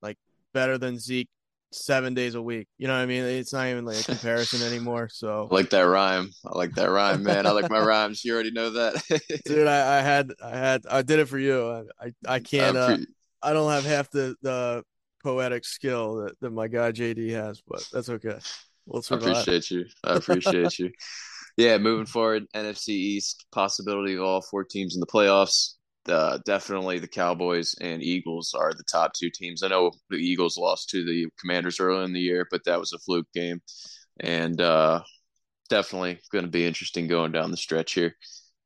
[0.01, 0.17] like
[0.55, 1.29] better than Zeke
[1.71, 2.67] seven days a week.
[2.79, 3.25] You know what I mean?
[3.25, 5.11] It's not even like a comparison anymore.
[5.13, 6.31] So I like that rhyme.
[6.47, 7.47] I like that rhyme, man.
[7.47, 8.25] I like my rhymes.
[8.25, 9.03] You already know that.
[9.45, 12.77] dude I, I had i had i did it for you i i, I can't
[12.77, 12.97] I uh,
[13.43, 14.83] i don't have half the the
[15.23, 18.39] poetic skill that, that my guy jd has but that's okay
[18.87, 19.85] we'll I appreciate you.
[20.05, 20.91] I appreciate you.
[21.59, 25.76] Yeah, moving forward, NFC East possibility of all four teams in the playoffs.
[26.09, 29.63] Uh, definitely the Cowboys and Eagles are the top two teams.
[29.63, 32.93] I know the Eagles lost to the Commanders early in the year, but that was
[32.93, 33.61] a fluke game,
[34.21, 35.03] and uh,
[35.69, 38.15] definitely going to be interesting going down the stretch here.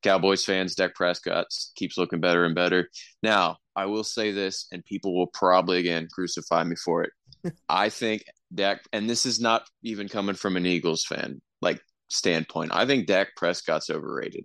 [0.02, 2.88] Cowboys fans, Dak Prescott keeps looking better and better.
[3.22, 7.12] Now, I will say this, and people will probably again crucify me for it.
[7.68, 8.24] I think
[8.54, 12.72] Dak, and this is not even coming from an Eagles fan like standpoint.
[12.74, 14.44] I think Dak Prescott's overrated.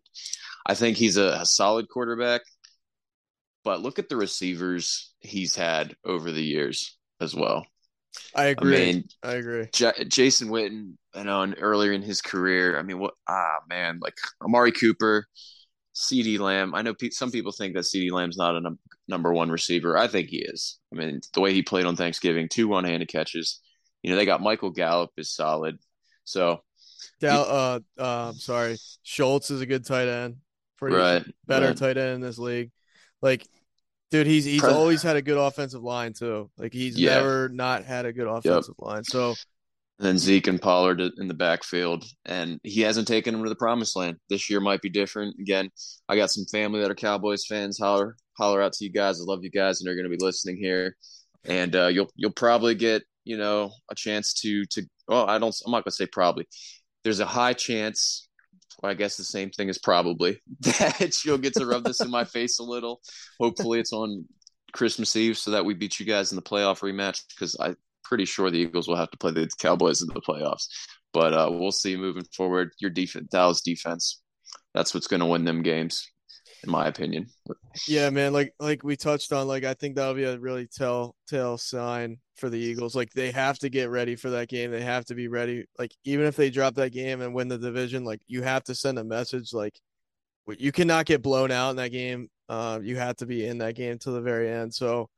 [0.65, 2.41] I think he's a, a solid quarterback,
[3.65, 7.65] but look at the receivers he's had over the years as well.
[8.33, 8.75] I agree.
[8.75, 9.67] I, mean, I agree.
[9.73, 13.15] J- Jason Witten, you know, and earlier in his career, I mean, what?
[13.27, 15.25] Ah, man, like Amari Cooper,
[15.95, 16.73] CeeDee Lamb.
[16.75, 19.97] I know pe- some people think that CeeDee Lamb's not a num- number one receiver.
[19.97, 20.79] I think he is.
[20.93, 23.59] I mean, the way he played on Thanksgiving, two one-handed catches.
[24.01, 25.77] You know, they got Michael Gallup is solid.
[26.23, 26.61] So,
[27.19, 30.37] Gal- uh, uh, I'm sorry, Schultz is a good tight end.
[30.77, 31.77] Pretty right, better right.
[31.77, 32.71] tight end in this league.
[33.21, 33.47] Like
[34.11, 36.49] Dude, he's he's always had a good offensive line too.
[36.57, 37.15] Like he's Yeah.
[37.15, 39.03] never not had a good offensive line.
[39.03, 39.35] So
[39.97, 43.55] And then Zeke and Pollard in the backfield, and he hasn't taken them to the
[43.55, 44.17] promised land.
[44.29, 45.35] This year might be different.
[45.39, 45.69] Again,
[46.07, 47.79] I got some family that are Cowboys fans.
[47.79, 49.19] Holler, holler out to you guys.
[49.19, 50.95] I love you guys, and they're going to be listening here.
[51.45, 54.83] And uh, you'll you'll probably get you know a chance to to.
[55.07, 55.55] Well, I don't.
[55.65, 56.47] I'm not going to say probably.
[57.03, 58.27] There's a high chance.
[58.81, 62.09] Well, I guess the same thing as probably that you'll get to rub this in
[62.09, 63.01] my face a little.
[63.39, 64.25] Hopefully, it's on
[64.73, 68.25] Christmas Eve so that we beat you guys in the playoff rematch because I'm pretty
[68.25, 70.67] sure the Eagles will have to play the Cowboys in the playoffs.
[71.13, 72.71] But uh, we'll see moving forward.
[72.79, 74.21] Your defense, Dallas defense,
[74.73, 76.11] that's what's going to win them games,
[76.65, 77.27] in my opinion.
[77.87, 81.15] yeah, man, like like we touched on, like I think that'll be a really tell
[81.27, 82.95] tell sign for the Eagles.
[82.95, 84.71] Like they have to get ready for that game.
[84.71, 85.65] They have to be ready.
[85.79, 88.75] Like even if they drop that game and win the division, like you have to
[88.75, 89.79] send a message like
[90.57, 92.29] you cannot get blown out in that game.
[92.49, 94.73] Um, you have to be in that game to the very end.
[94.73, 95.09] So,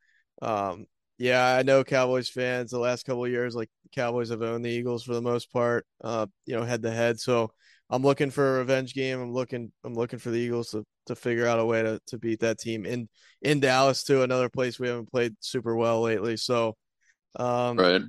[0.42, 0.86] um,
[1.18, 5.04] yeah, I know Cowboys fans the last couple years, like Cowboys have owned the Eagles
[5.04, 7.20] for the most part, uh, you know, head to head.
[7.20, 7.52] So
[7.90, 9.22] I'm looking for a revenge game.
[9.22, 12.18] I'm looking, I'm looking for the Eagles to, to figure out a way to, to
[12.18, 13.08] beat that team in,
[13.42, 16.36] in Dallas too, another place we haven't played super well lately.
[16.38, 16.76] So,
[17.38, 18.02] um, Right.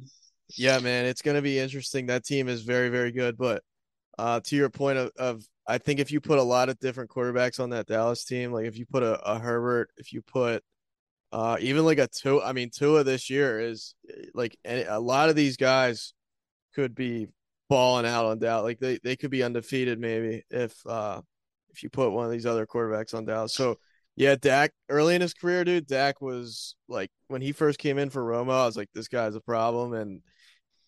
[0.56, 2.06] yeah, man, it's going to be interesting.
[2.06, 3.36] That team is very, very good.
[3.36, 3.62] But
[4.18, 7.10] uh, to your point of, of, I think if you put a lot of different
[7.10, 10.64] quarterbacks on that Dallas team, like if you put a, a Herbert, if you put
[11.30, 13.94] uh, even like a Tua I mean, Tua this year is
[14.34, 16.14] like any, a lot of these guys
[16.74, 17.28] could be
[17.68, 18.64] balling out on Dallas.
[18.64, 21.20] Like they, they could be undefeated maybe if uh,
[21.70, 23.54] if you put one of these other quarterbacks on Dallas.
[23.54, 23.76] So
[24.16, 28.10] yeah, Dak early in his career, dude, Dak was like when he first came in
[28.10, 30.22] for Romo, I was like, this guy's a problem, and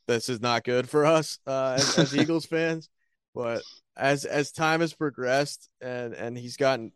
[0.08, 2.88] this is not good for us uh, as, as Eagles fans.
[3.32, 3.62] But
[3.96, 6.90] as as time has progressed, and and he's gotten,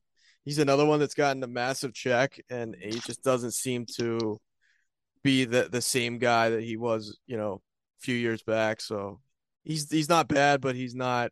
[0.45, 4.41] he's another one that's gotten a massive check, and he just doesn't seem to
[5.23, 7.63] be the the same guy that he was, you know,
[8.01, 8.81] a few years back.
[8.81, 9.21] So
[9.65, 11.31] he's he's not bad, but he's not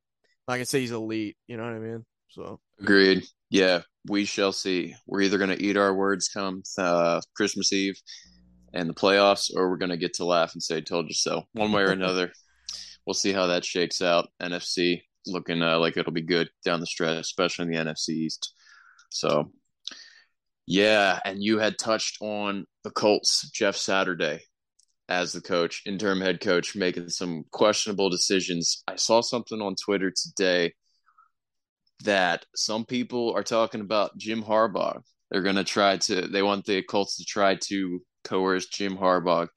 [0.49, 1.37] like I say he's elite.
[1.47, 2.05] You know what I mean?
[2.31, 3.25] So Agreed.
[3.51, 4.95] Yeah, we shall see.
[5.07, 8.01] We're either going to eat our words come uh, Christmas Eve
[8.73, 11.45] and the playoffs, or we're going to get to laugh and say "told you so."
[11.53, 12.33] One way or another,
[13.07, 14.29] we'll see how that shakes out.
[14.41, 18.55] NFC looking uh, like it'll be good down the stretch, especially in the NFC East.
[19.11, 19.53] So,
[20.67, 24.41] yeah, and you had touched on the Colts, Jeff Saturday
[25.13, 28.83] as the coach, interim head coach, making some questionable decisions.
[28.89, 30.73] I saw something on Twitter today
[32.05, 35.03] that some people are talking about Jim Harbaugh.
[35.31, 39.49] They're going to try to, they want the Colts to try to coerce Jim Harbaugh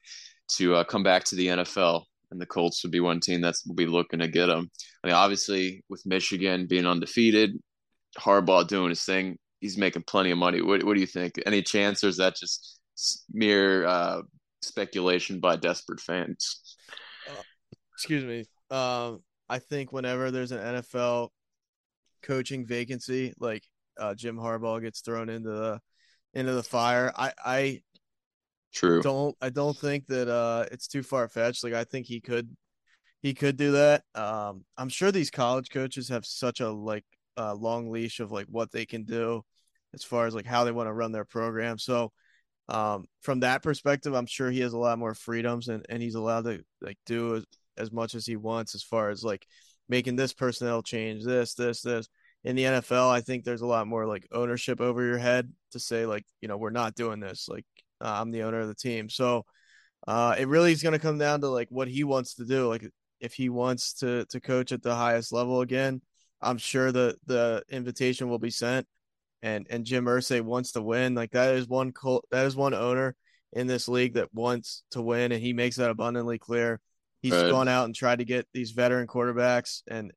[0.56, 2.02] to uh, come back to the NFL.
[2.30, 4.70] And the Colts would be one team that will be looking to get him.
[5.02, 7.52] I mean, obviously, with Michigan being undefeated,
[8.18, 10.60] Harbaugh doing his thing, he's making plenty of money.
[10.60, 11.40] What, what do you think?
[11.46, 12.80] Any chance, or is that just
[13.32, 14.22] mere uh,
[14.66, 16.76] speculation by desperate fans?
[17.96, 18.44] excuse me.
[18.70, 21.28] Um, I think whenever there's an NFL
[22.22, 23.62] coaching vacancy, like
[23.98, 25.80] uh, Jim Harbaugh gets thrown into the
[26.34, 27.12] into the fire.
[27.16, 27.82] I I
[28.74, 29.02] True.
[29.02, 31.64] don't I don't think that uh it's too far fetched.
[31.64, 32.54] Like I think he could
[33.22, 34.02] he could do that.
[34.14, 37.04] Um, I'm sure these college coaches have such a like
[37.38, 39.42] uh, long leash of like what they can do
[39.94, 41.78] as far as like how they want to run their program.
[41.78, 42.12] So
[42.68, 46.14] um, from that perspective, I'm sure he has a lot more freedoms and, and he's
[46.14, 47.44] allowed to like do as,
[47.76, 49.46] as much as he wants as far as like
[49.88, 52.08] making this personnel change, this, this, this.
[52.44, 55.80] In the NFL, I think there's a lot more like ownership over your head to
[55.80, 57.48] say like, you know, we're not doing this.
[57.48, 57.64] Like
[58.00, 59.08] uh, I'm the owner of the team.
[59.08, 59.44] So
[60.06, 62.68] uh, it really is going to come down to like what he wants to do.
[62.68, 62.88] Like
[63.20, 66.00] if he wants to to coach at the highest level again,
[66.40, 68.86] I'm sure the the invitation will be sent.
[69.46, 71.14] And and Jim Irsay wants to win.
[71.14, 73.14] Like that is one col- that is one owner
[73.52, 76.80] in this league that wants to win, and he makes that abundantly clear.
[77.20, 77.48] He's Right.
[77.50, 80.12] gone out and tried to get these veteran quarterbacks, and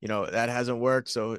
[0.00, 1.10] you know that hasn't worked.
[1.10, 1.38] So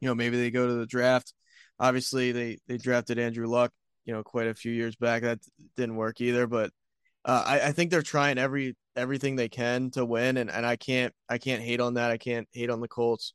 [0.00, 1.32] you know, maybe they go to the draft.
[1.80, 3.72] Obviously, they they drafted Andrew Luck,
[4.04, 5.22] you know, quite a few years back.
[5.22, 5.40] That
[5.76, 6.70] didn't work either, but
[7.24, 10.76] uh, I, I think they're trying every everything they can to win, and, and I
[10.76, 12.12] can't I can't hate on that.
[12.12, 13.32] I can't hate on the Colts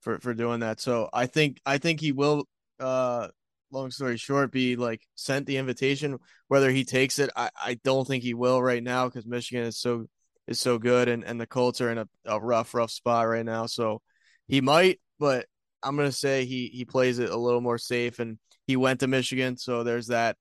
[0.00, 0.80] for for doing that.
[0.80, 2.44] So I think I think he will.
[2.80, 3.28] Uh,
[3.70, 6.18] long story short, be like sent the invitation.
[6.48, 9.78] Whether he takes it, I, I don't think he will right now because Michigan is
[9.78, 10.06] so
[10.46, 13.44] is so good, and and the Colts are in a, a rough rough spot right
[13.44, 13.66] now.
[13.66, 14.00] So
[14.46, 15.46] he might, but
[15.82, 19.06] I'm gonna say he he plays it a little more safe, and he went to
[19.06, 20.36] Michigan, so there's that.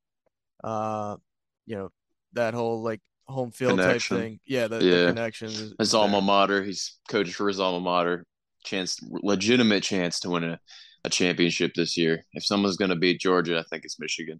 [0.63, 1.17] Uh,
[1.65, 1.89] you know
[2.33, 4.17] that whole like home field Connection.
[4.17, 4.39] type thing.
[4.45, 5.01] Yeah, the, Yeah.
[5.01, 5.47] the connection.
[5.49, 6.63] Is, His alma mater.
[6.63, 8.25] He's coached for his alma mater.
[8.63, 10.59] Chance, legitimate chance to win a,
[11.07, 12.23] a championship this year.
[12.33, 14.39] If someone's going to beat Georgia, I think it's Michigan.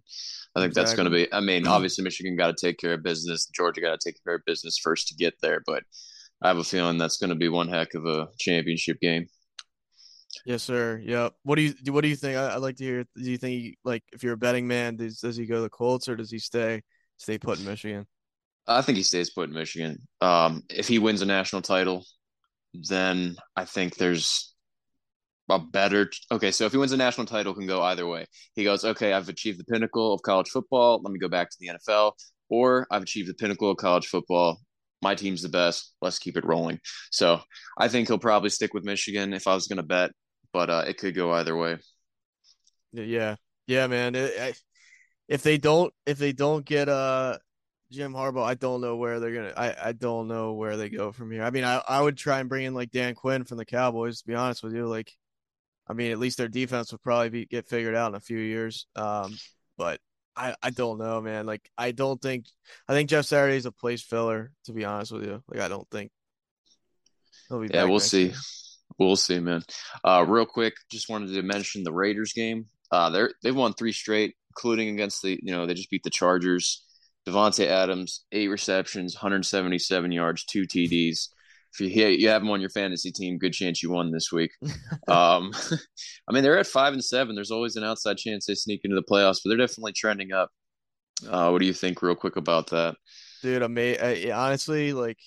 [0.54, 1.32] I think that's going to be.
[1.32, 3.46] I mean, obviously Michigan got to take care of business.
[3.46, 5.62] Georgia got to take care of business first to get there.
[5.66, 5.82] But
[6.42, 9.26] I have a feeling that's going to be one heck of a championship game.
[10.44, 11.00] Yes, sir.
[11.02, 11.30] Yeah.
[11.42, 12.36] What do you what do you think?
[12.36, 13.04] I, I'd like to hear.
[13.16, 15.70] Do you think like if you're a betting man, does does he go to the
[15.70, 16.82] Colts or does he stay
[17.16, 18.06] stay put in Michigan?
[18.66, 19.98] I think he stays put in Michigan.
[20.20, 22.04] Um, if he wins a national title,
[22.74, 24.54] then I think there's
[25.48, 26.10] a better.
[26.30, 28.26] Okay, so if he wins a national title, can go either way.
[28.54, 31.00] He goes, okay, I've achieved the pinnacle of college football.
[31.02, 32.12] Let me go back to the NFL,
[32.48, 34.60] or I've achieved the pinnacle of college football.
[35.00, 35.94] My team's the best.
[36.00, 36.80] Let's keep it rolling.
[37.10, 37.40] So
[37.78, 40.10] I think he'll probably stick with Michigan if I was going to bet,
[40.52, 41.76] but uh, it could go either way.
[42.92, 43.36] Yeah,
[43.66, 44.14] yeah, man.
[44.14, 44.54] It, I,
[45.28, 47.38] if they don't if they don't get uh
[47.90, 49.52] Jim Harbaugh, I don't know where they're gonna.
[49.56, 51.42] I I don't know where they go from here.
[51.42, 54.20] I mean, I I would try and bring in like Dan Quinn from the Cowboys.
[54.20, 55.12] To be honest with you, like,
[55.88, 58.38] I mean, at least their defense will probably be get figured out in a few
[58.38, 58.86] years.
[58.94, 59.36] Um,
[59.76, 60.00] but
[60.36, 61.46] I I don't know, man.
[61.46, 62.46] Like, I don't think
[62.88, 64.52] I think Jeff Saturday's a place filler.
[64.64, 66.10] To be honest with you, like, I don't think.
[67.50, 68.26] Yeah, we'll see.
[68.26, 68.34] year.
[68.98, 69.62] We'll see, man.
[70.04, 72.66] Uh, real quick, just wanted to mention the Raiders game.
[72.90, 76.10] Uh, they're they've won three straight, including against the you know they just beat the
[76.10, 76.84] Chargers.
[77.26, 81.28] Davante Adams, eight receptions, 177 yards, two TDs.
[81.78, 84.52] If you you have them on your fantasy team, good chance you won this week.
[85.08, 85.52] um,
[86.28, 87.34] I mean, they're at five and seven.
[87.34, 90.50] There's always an outside chance they sneak into the playoffs, but they're definitely trending up.
[91.28, 92.94] Uh, what do you think, real quick, about that?
[93.42, 95.18] dude ama- I, honestly like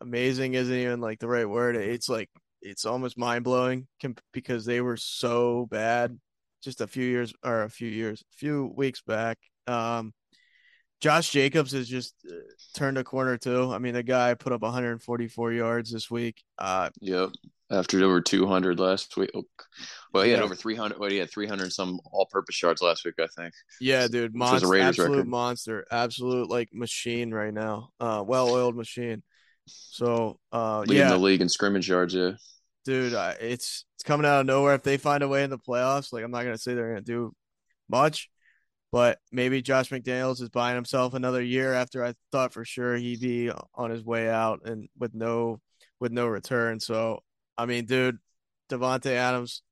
[0.00, 2.30] amazing isn't even like the right word it's like
[2.62, 6.18] it's almost mind-blowing com- because they were so bad
[6.62, 10.12] just a few years or a few years a few weeks back um
[11.00, 12.34] josh jacobs has just uh,
[12.74, 16.90] turned a corner too i mean the guy put up 144 yards this week uh
[17.00, 17.30] Yep.
[17.72, 19.30] After over 200 last week.
[19.32, 19.44] Oh,
[20.12, 20.44] Well, he had Yeah.
[20.44, 20.98] over 300.
[20.98, 23.54] Well, he had 300 some all-purpose yards last week, I think.
[23.80, 25.28] yeah dude Which was a monster, absolute record.
[25.28, 29.22] monster absolute like machine right now uh well-oiled machine
[29.66, 32.12] so uh Leading yeah the league in scrimmage yards.
[32.12, 32.32] Yeah.
[32.84, 34.74] dude, I, it's it's coming out of nowhere.
[34.74, 37.02] If they find a way in the playoffs, like I'm not gonna say they're gonna
[37.02, 37.32] do
[37.88, 38.30] much,
[38.92, 43.20] but maybe Josh McDaniels is buying himself another year after I thought for sure he'd
[43.20, 45.60] be on his way out and with no
[46.00, 46.80] with no return.
[46.80, 47.20] So
[47.56, 48.18] I mean, dude,
[48.70, 49.62] Davante Adams,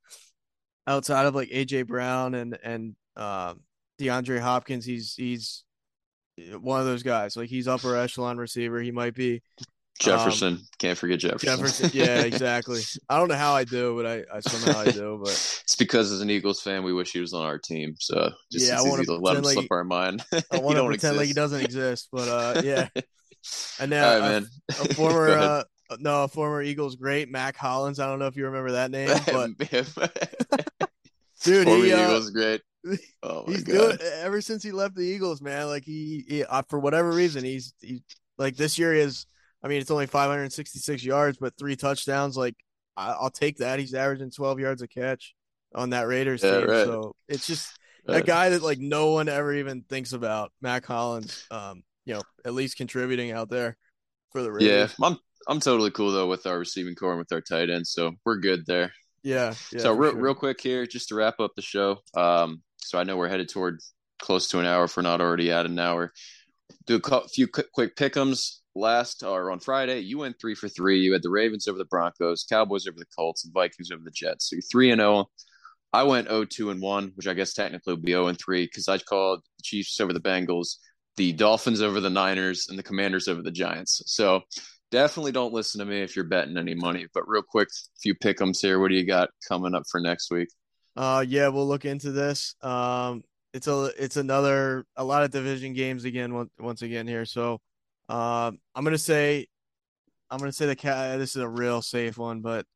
[0.87, 3.61] outside of like AJ Brown and and um,
[4.01, 5.65] DeAndre Hopkins, he's he's
[6.61, 7.37] one of those guys.
[7.37, 8.81] Like he's upper echelon receiver.
[8.81, 9.43] He might be
[9.99, 10.61] Jefferson.
[10.79, 11.49] Can't forget Jefferson.
[11.49, 11.91] Um, Jefferson.
[11.93, 12.81] Yeah, exactly.
[13.09, 15.21] I don't know how I do, but I, I somehow I do.
[15.23, 17.95] But it's because as an Eagles fan, we wish he was on our team.
[17.99, 20.25] So just Yeah, I easy to let him like- slip our mind.
[20.33, 22.09] I want to don't pretend like he doesn't exist.
[22.13, 22.89] But uh, yeah.
[23.81, 24.47] And now right, a, man.
[24.69, 25.63] a former uh,
[25.99, 27.99] no, a former Eagles great, Mack Hollins.
[27.99, 29.57] I don't know if you remember that name, but
[31.43, 32.61] dude, Former he uh, Eagles, great.
[33.23, 33.99] Oh my he's god.
[33.99, 35.67] doing ever since he left the Eagles, man.
[35.67, 38.03] Like he, he uh, for whatever reason, he's he
[38.39, 39.27] like this year he has.
[39.63, 42.37] I mean, it's only 566 yards, but three touchdowns.
[42.37, 42.55] Like
[42.97, 43.79] I, I'll take that.
[43.79, 45.35] He's averaging 12 yards a catch
[45.75, 46.69] on that Raiders Yeah, team.
[46.71, 46.85] right.
[46.87, 47.71] So it's just
[48.09, 48.23] Right.
[48.23, 50.51] a guy that like no one ever even thinks about.
[50.63, 53.77] Mack Hollins, um, you know, at least contributing out there
[54.33, 54.95] for the Raiders.
[54.99, 55.07] Yeah.
[55.07, 58.13] I'm I'm totally cool though with our receiving corps and with our tight end, so
[58.25, 58.93] we're good there.
[59.23, 59.53] yeah.
[59.73, 60.21] yeah so real, sure.
[60.21, 61.99] real quick here, just to wrap up the show.
[62.17, 63.79] Um, so I know we're headed toward
[64.21, 66.13] close to an hour if we're not already at an hour.
[66.87, 68.59] Do a few quick, quick pickums.
[68.79, 71.01] Last or on Friday, you went three for three.
[71.01, 74.11] You had the Ravens over the Broncos, Cowboys over the Colts, and Vikings over the
[74.11, 74.49] Jets.
[74.49, 75.27] So you're three and zero.
[75.93, 78.89] I went 0-2 and one, which I guess technically would be 0 and three because
[78.89, 80.77] I called the Chiefs over the Bengals,
[81.17, 84.03] the Dolphins over the Niners, and the Commanders over the Giants.
[84.07, 84.43] So
[84.91, 87.07] definitely don't listen to me if you're betting any money.
[87.15, 87.69] But real quick,
[88.03, 88.79] few pickums here.
[88.79, 90.49] What do you got coming up for next week?
[90.97, 92.55] Uh, yeah, we'll look into this.
[92.61, 93.23] Um,
[93.55, 97.25] it's a it's another a lot of division games again once again here.
[97.25, 97.61] So,
[98.09, 99.47] um, I'm gonna say,
[100.31, 101.19] I'm gonna say the cat.
[101.19, 102.67] This is a real safe one, but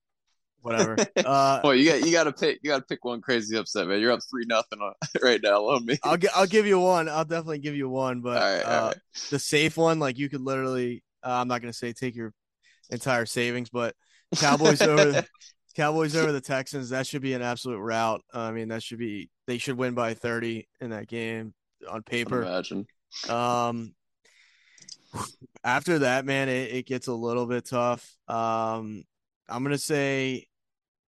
[0.62, 0.96] whatever.
[1.24, 3.86] Uh, well, you got you got to pick you got to pick one crazy upset,
[3.86, 4.00] man.
[4.00, 4.80] You're up three nothing
[5.22, 5.96] right now on me.
[6.02, 7.08] I'll I'll give you one.
[7.08, 8.96] I'll definitely give you one, but all right, uh, right.
[9.30, 11.02] the safe one, like you could literally.
[11.24, 12.32] Uh, I'm not gonna say take your
[12.90, 13.94] entire savings, but
[14.36, 15.26] Cowboys over the
[15.76, 16.90] Cowboys over the Texans.
[16.90, 18.22] That should be an absolute rout.
[18.32, 21.54] I mean, that should be they should win by 30 in that game
[21.88, 22.42] on paper.
[22.42, 22.86] Imagine.
[23.28, 23.94] Um,
[25.64, 28.16] after that, man, it, it gets a little bit tough.
[28.28, 29.04] Um,
[29.48, 30.46] I'm gonna say,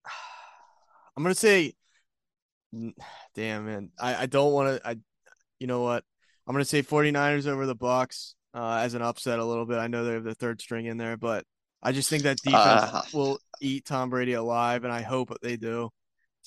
[1.17, 1.73] I'm gonna say,
[3.35, 4.87] damn man, I, I don't want to.
[4.87, 4.95] I,
[5.59, 6.03] you know what?
[6.47, 9.77] I'm gonna say 49ers over the Bucs uh, as an upset a little bit.
[9.77, 11.45] I know they have the third string in there, but
[11.81, 15.57] I just think that defense Uh, will eat Tom Brady alive, and I hope they
[15.57, 15.89] do.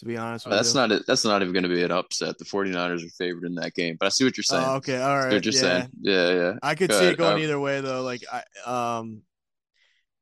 [0.01, 0.87] To be honest with That's you.
[0.87, 2.37] not that's not even going to be an upset.
[2.39, 4.65] The 49ers are favored in that game, but I see what you're saying.
[4.67, 5.31] Oh, okay, all right.
[5.31, 5.79] They're just yeah.
[5.81, 6.53] saying, yeah, yeah.
[6.63, 7.13] I could Go see ahead.
[7.15, 8.03] it going Um, either way though.
[8.03, 8.43] Like I
[8.99, 9.23] um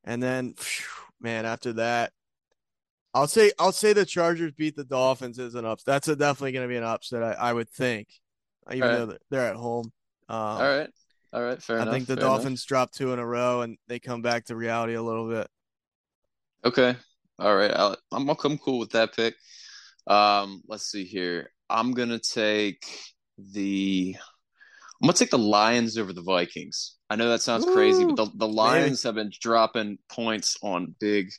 [0.05, 0.87] and then phew,
[1.20, 2.12] man, after that
[3.14, 5.87] I'll say I'll say the Chargers beat the Dolphins as an upset.
[5.87, 7.22] That's a, definitely going to be an upset.
[7.22, 8.09] I, I would think,
[8.72, 8.97] even right.
[8.97, 9.93] though they're- they're at home.
[10.29, 10.91] Um, All right,
[11.33, 11.89] all right, fair enough.
[11.89, 11.95] I enough.
[11.95, 12.37] think the fair enough.
[12.39, 15.49] Dolphins drop two in a row and they come back to reality a little bit.
[16.64, 16.97] Okay.
[17.39, 17.70] All right.
[17.72, 19.35] I'll, I'm I'm cool with that pick.
[20.07, 21.50] Um, let's see here.
[21.70, 22.84] I'm gonna take
[23.38, 24.16] the
[25.02, 26.96] I'm gonna take the Lions over the Vikings.
[27.11, 31.30] I know that sounds crazy, but the, the Lions have been dropping points on big,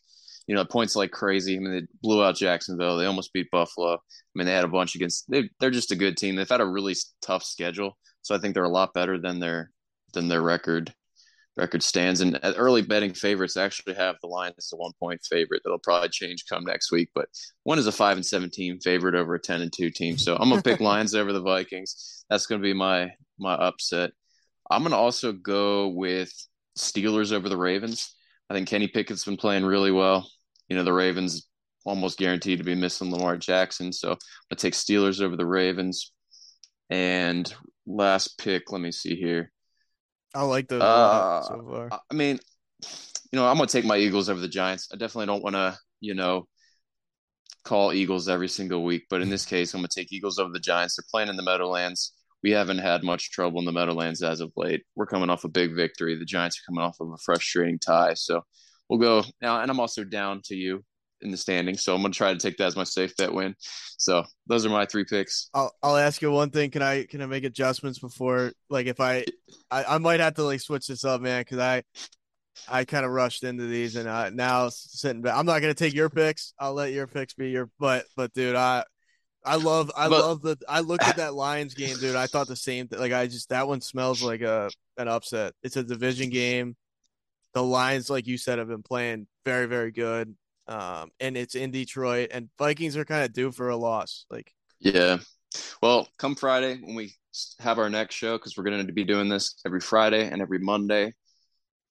[0.47, 1.55] you know, points like crazy.
[1.55, 2.97] I mean, they blew out Jacksonville.
[2.97, 3.93] They almost beat Buffalo.
[3.93, 3.97] I
[4.35, 5.29] mean, they had a bunch against.
[5.29, 6.35] They, they're just a good team.
[6.35, 9.71] They've had a really tough schedule, so I think they're a lot better than their
[10.13, 10.93] than their record
[11.57, 12.21] record stands.
[12.21, 15.61] And uh, early betting favorites actually have the Lions as a one point favorite.
[15.63, 17.09] That'll probably change come next week.
[17.15, 17.29] But
[17.63, 20.17] one is a five and seventeen favorite over a ten and two team.
[20.17, 22.25] So I'm gonna pick Lions over the Vikings.
[22.29, 24.11] That's gonna be my my upset.
[24.69, 26.31] I'm gonna also go with
[26.77, 28.15] Steelers over the Ravens.
[28.49, 30.29] I think Kenny Pickett's been playing really well.
[30.69, 31.47] You know, the Ravens
[31.85, 33.93] almost guaranteed to be missing Lamar Jackson.
[33.93, 34.17] So I'm
[34.49, 36.11] gonna take Steelers over the Ravens.
[36.89, 37.51] And
[37.87, 39.51] last pick, let me see here.
[40.35, 41.99] I like those lot Uh, so far.
[42.11, 42.39] I mean,
[43.31, 44.89] you know, I'm gonna take my Eagles over the Giants.
[44.93, 46.47] I definitely don't want to, you know,
[47.63, 50.59] call Eagles every single week, but in this case, I'm gonna take Eagles over the
[50.59, 50.95] Giants.
[50.95, 52.13] They're playing in the Meadowlands.
[52.43, 54.83] We haven't had much trouble in the Meadowlands as of late.
[54.95, 56.15] We're coming off a big victory.
[56.15, 58.45] The Giants are coming off of a frustrating tie, so
[58.89, 59.61] we'll go now.
[59.61, 60.83] And I'm also down to you
[61.25, 63.55] in the standings, so I'm gonna try to take that as my safe bet win.
[63.97, 65.49] So those are my three picks.
[65.53, 66.71] I'll I'll ask you one thing.
[66.71, 69.25] Can I can I make adjustments before like if I
[69.69, 71.83] I, I might have to like switch this up, man, because I
[72.69, 75.35] I kind of rushed into these and uh, now sitting back.
[75.35, 76.53] I'm not gonna take your picks.
[76.59, 78.83] I'll let your picks be your but but dude, I
[79.45, 82.15] I love I But- love the I looked at that Lions game, dude.
[82.15, 82.99] I thought the same thing.
[82.99, 85.53] Like I just that one smells like a an upset.
[85.63, 86.75] It's a division game.
[87.53, 90.35] The Lions, like you said, have been playing very very good.
[90.67, 94.25] Um, and it's in Detroit, and Vikings are kind of due for a loss.
[94.29, 95.17] Like Yeah.
[95.81, 97.13] Well, come Friday when we
[97.59, 100.59] have our next show, because we're going to be doing this every Friday and every
[100.59, 101.13] Monday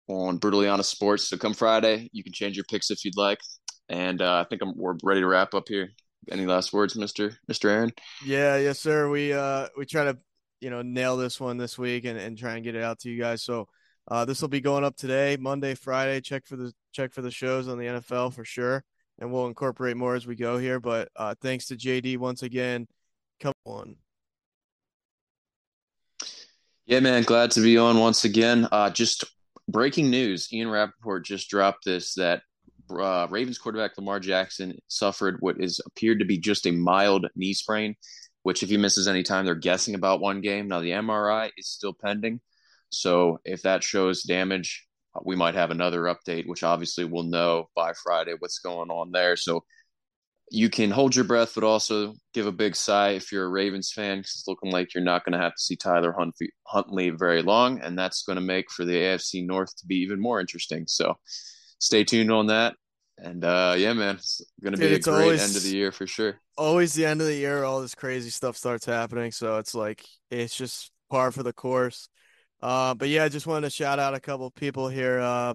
[0.09, 1.29] on Brutally Honest Sports.
[1.29, 3.39] So come Friday, you can change your picks if you'd like.
[3.89, 5.91] And uh, I think I'm, we're ready to wrap up here.
[6.31, 7.93] Any last words, Mister Mister Aaron?
[8.25, 9.11] Yeah, yes, sir.
[9.11, 10.19] We uh we try to
[10.61, 13.11] you know nail this one this week and, and try and get it out to
[13.11, 13.43] you guys.
[13.43, 13.69] So
[14.09, 16.21] uh this will be going up today, Monday, Friday.
[16.21, 18.85] Check for the check for the shows on the NFL for sure.
[19.19, 20.81] And we'll incorporate more as we go here.
[20.81, 22.87] But uh thanks to JD once again.
[23.41, 23.97] Come on.
[26.87, 27.23] Yeah, man.
[27.23, 28.69] Glad to be on once again.
[28.71, 29.25] Uh, just
[29.69, 32.43] breaking news: Ian Rapoport just dropped this that
[32.91, 37.55] uh, Ravens quarterback Lamar Jackson suffered what is appeared to be just a mild knee
[37.55, 37.95] sprain.
[38.43, 40.69] Which, if he misses any time, they're guessing about one game.
[40.69, 42.43] Now the MRI is still pending,
[42.95, 46.47] so if that shows damage, uh, we might have another update.
[46.47, 49.37] Which obviously we'll know by Friday what's going on there.
[49.37, 49.65] So
[50.51, 53.93] you can hold your breath, but also give a big sigh if you're a Ravens
[53.93, 56.15] fan, because it's looking like you're not going to have to see Tyler
[56.67, 60.21] Huntley very long, and that's going to make for the AFC North to be even
[60.21, 60.85] more interesting.
[60.87, 61.15] So
[61.79, 62.75] stay tuned on that.
[63.19, 65.93] And uh, yeah, man, it's going to be a great always- end of the year
[65.93, 66.41] for sure.
[66.57, 69.33] Always the end of the year, all this crazy stuff starts happening.
[69.33, 72.09] So it's like it's just par for the course.
[72.65, 75.21] Uh, but yeah, I just wanted to shout out a couple people here.
[75.21, 75.53] Uh,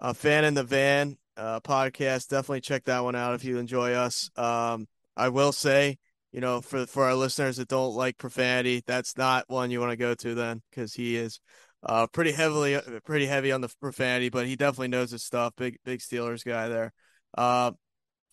[0.00, 2.28] a fan in the van uh, podcast.
[2.28, 4.28] Definitely check that one out if you enjoy us.
[4.36, 4.86] Um,
[5.16, 5.96] I will say,
[6.32, 9.92] you know, for for our listeners that don't like profanity, that's not one you want
[9.92, 11.40] to go to then because he is
[11.82, 15.54] uh, pretty heavily pretty heavy on the profanity, but he definitely knows his stuff.
[15.56, 16.92] Big big Steelers guy there.
[17.32, 17.72] Uh,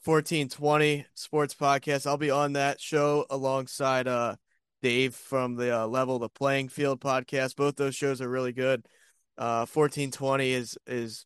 [0.04, 2.06] 1420 Sports Podcast.
[2.06, 4.36] I'll be on that show alongside uh
[4.84, 7.56] Dave from the uh, Level the Playing Field podcast.
[7.56, 8.86] Both those shows are really good.
[9.38, 11.26] Uh 1420 is is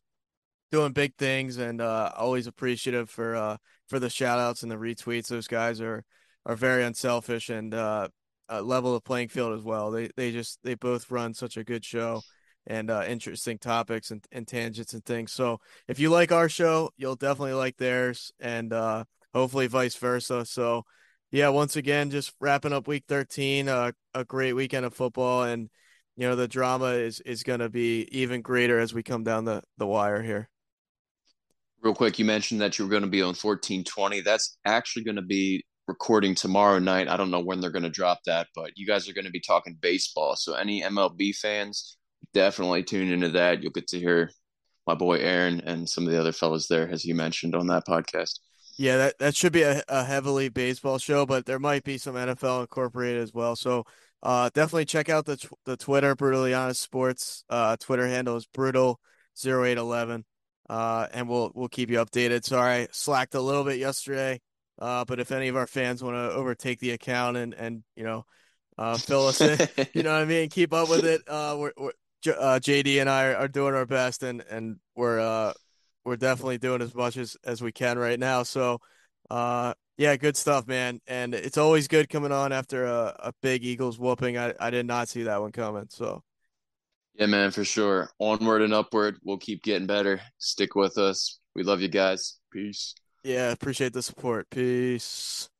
[0.70, 3.56] doing big things, and uh, always appreciative for uh,
[3.88, 5.26] for the shout outs and the retweets.
[5.26, 6.04] Those guys are
[6.46, 8.08] are very unselfish and uh,
[8.48, 9.90] level the playing field as well.
[9.90, 12.22] They they just they both run such a good show
[12.66, 15.32] and uh, interesting topics and, and tangents and things.
[15.32, 15.58] So
[15.88, 19.04] if you like our show, you'll definitely like theirs, and uh,
[19.34, 20.44] hopefully vice versa.
[20.44, 20.84] So
[21.30, 25.68] yeah, once again, just wrapping up week 13, uh, a great weekend of football, and
[26.16, 29.44] you know the drama is is going to be even greater as we come down
[29.44, 30.48] the the wire here.
[31.82, 34.22] Real quick, you mentioned that you were going to be on 1420.
[34.22, 37.08] That's actually going to be recording tomorrow night.
[37.08, 39.30] I don't know when they're going to drop that, but you guys are going to
[39.30, 40.34] be talking baseball.
[40.34, 41.96] So any MLB fans,
[42.34, 43.62] definitely tune into that.
[43.62, 44.30] You'll get to hear
[44.86, 47.86] my boy Aaron and some of the other fellas there, as you mentioned on that
[47.86, 48.40] podcast.
[48.78, 52.14] Yeah, that, that should be a, a heavily baseball show, but there might be some
[52.14, 53.56] NFL incorporated as well.
[53.56, 53.84] So
[54.22, 57.44] uh, definitely check out the the Twitter brutally honest sports.
[57.50, 59.00] Uh, Twitter handle is brutal
[59.44, 60.24] 0811
[60.68, 62.44] uh, and we'll we'll keep you updated.
[62.44, 64.40] Sorry, I slacked a little bit yesterday,
[64.78, 68.04] uh, but if any of our fans want to overtake the account and and you
[68.04, 68.26] know
[68.76, 69.58] uh, fill us in,
[69.94, 71.22] you know what I mean, keep up with it.
[71.26, 71.92] Uh, we're, we're
[72.26, 75.52] uh, JD and I are, are, doing our best, and and we're uh,
[76.04, 78.42] we're definitely doing as much as as we can right now.
[78.42, 78.80] So.
[79.30, 81.00] Uh, yeah, good stuff, man.
[81.08, 84.38] And it's always good coming on after a, a big Eagles whooping.
[84.38, 85.86] I, I did not see that one coming.
[85.90, 86.22] So
[87.18, 88.10] yeah, man, for sure.
[88.20, 89.16] Onward and upward.
[89.24, 90.20] We'll keep getting better.
[90.38, 91.40] Stick with us.
[91.54, 92.38] We love you guys.
[92.52, 92.94] Peace.
[93.24, 94.48] Yeah, appreciate the support.
[94.50, 95.50] Peace.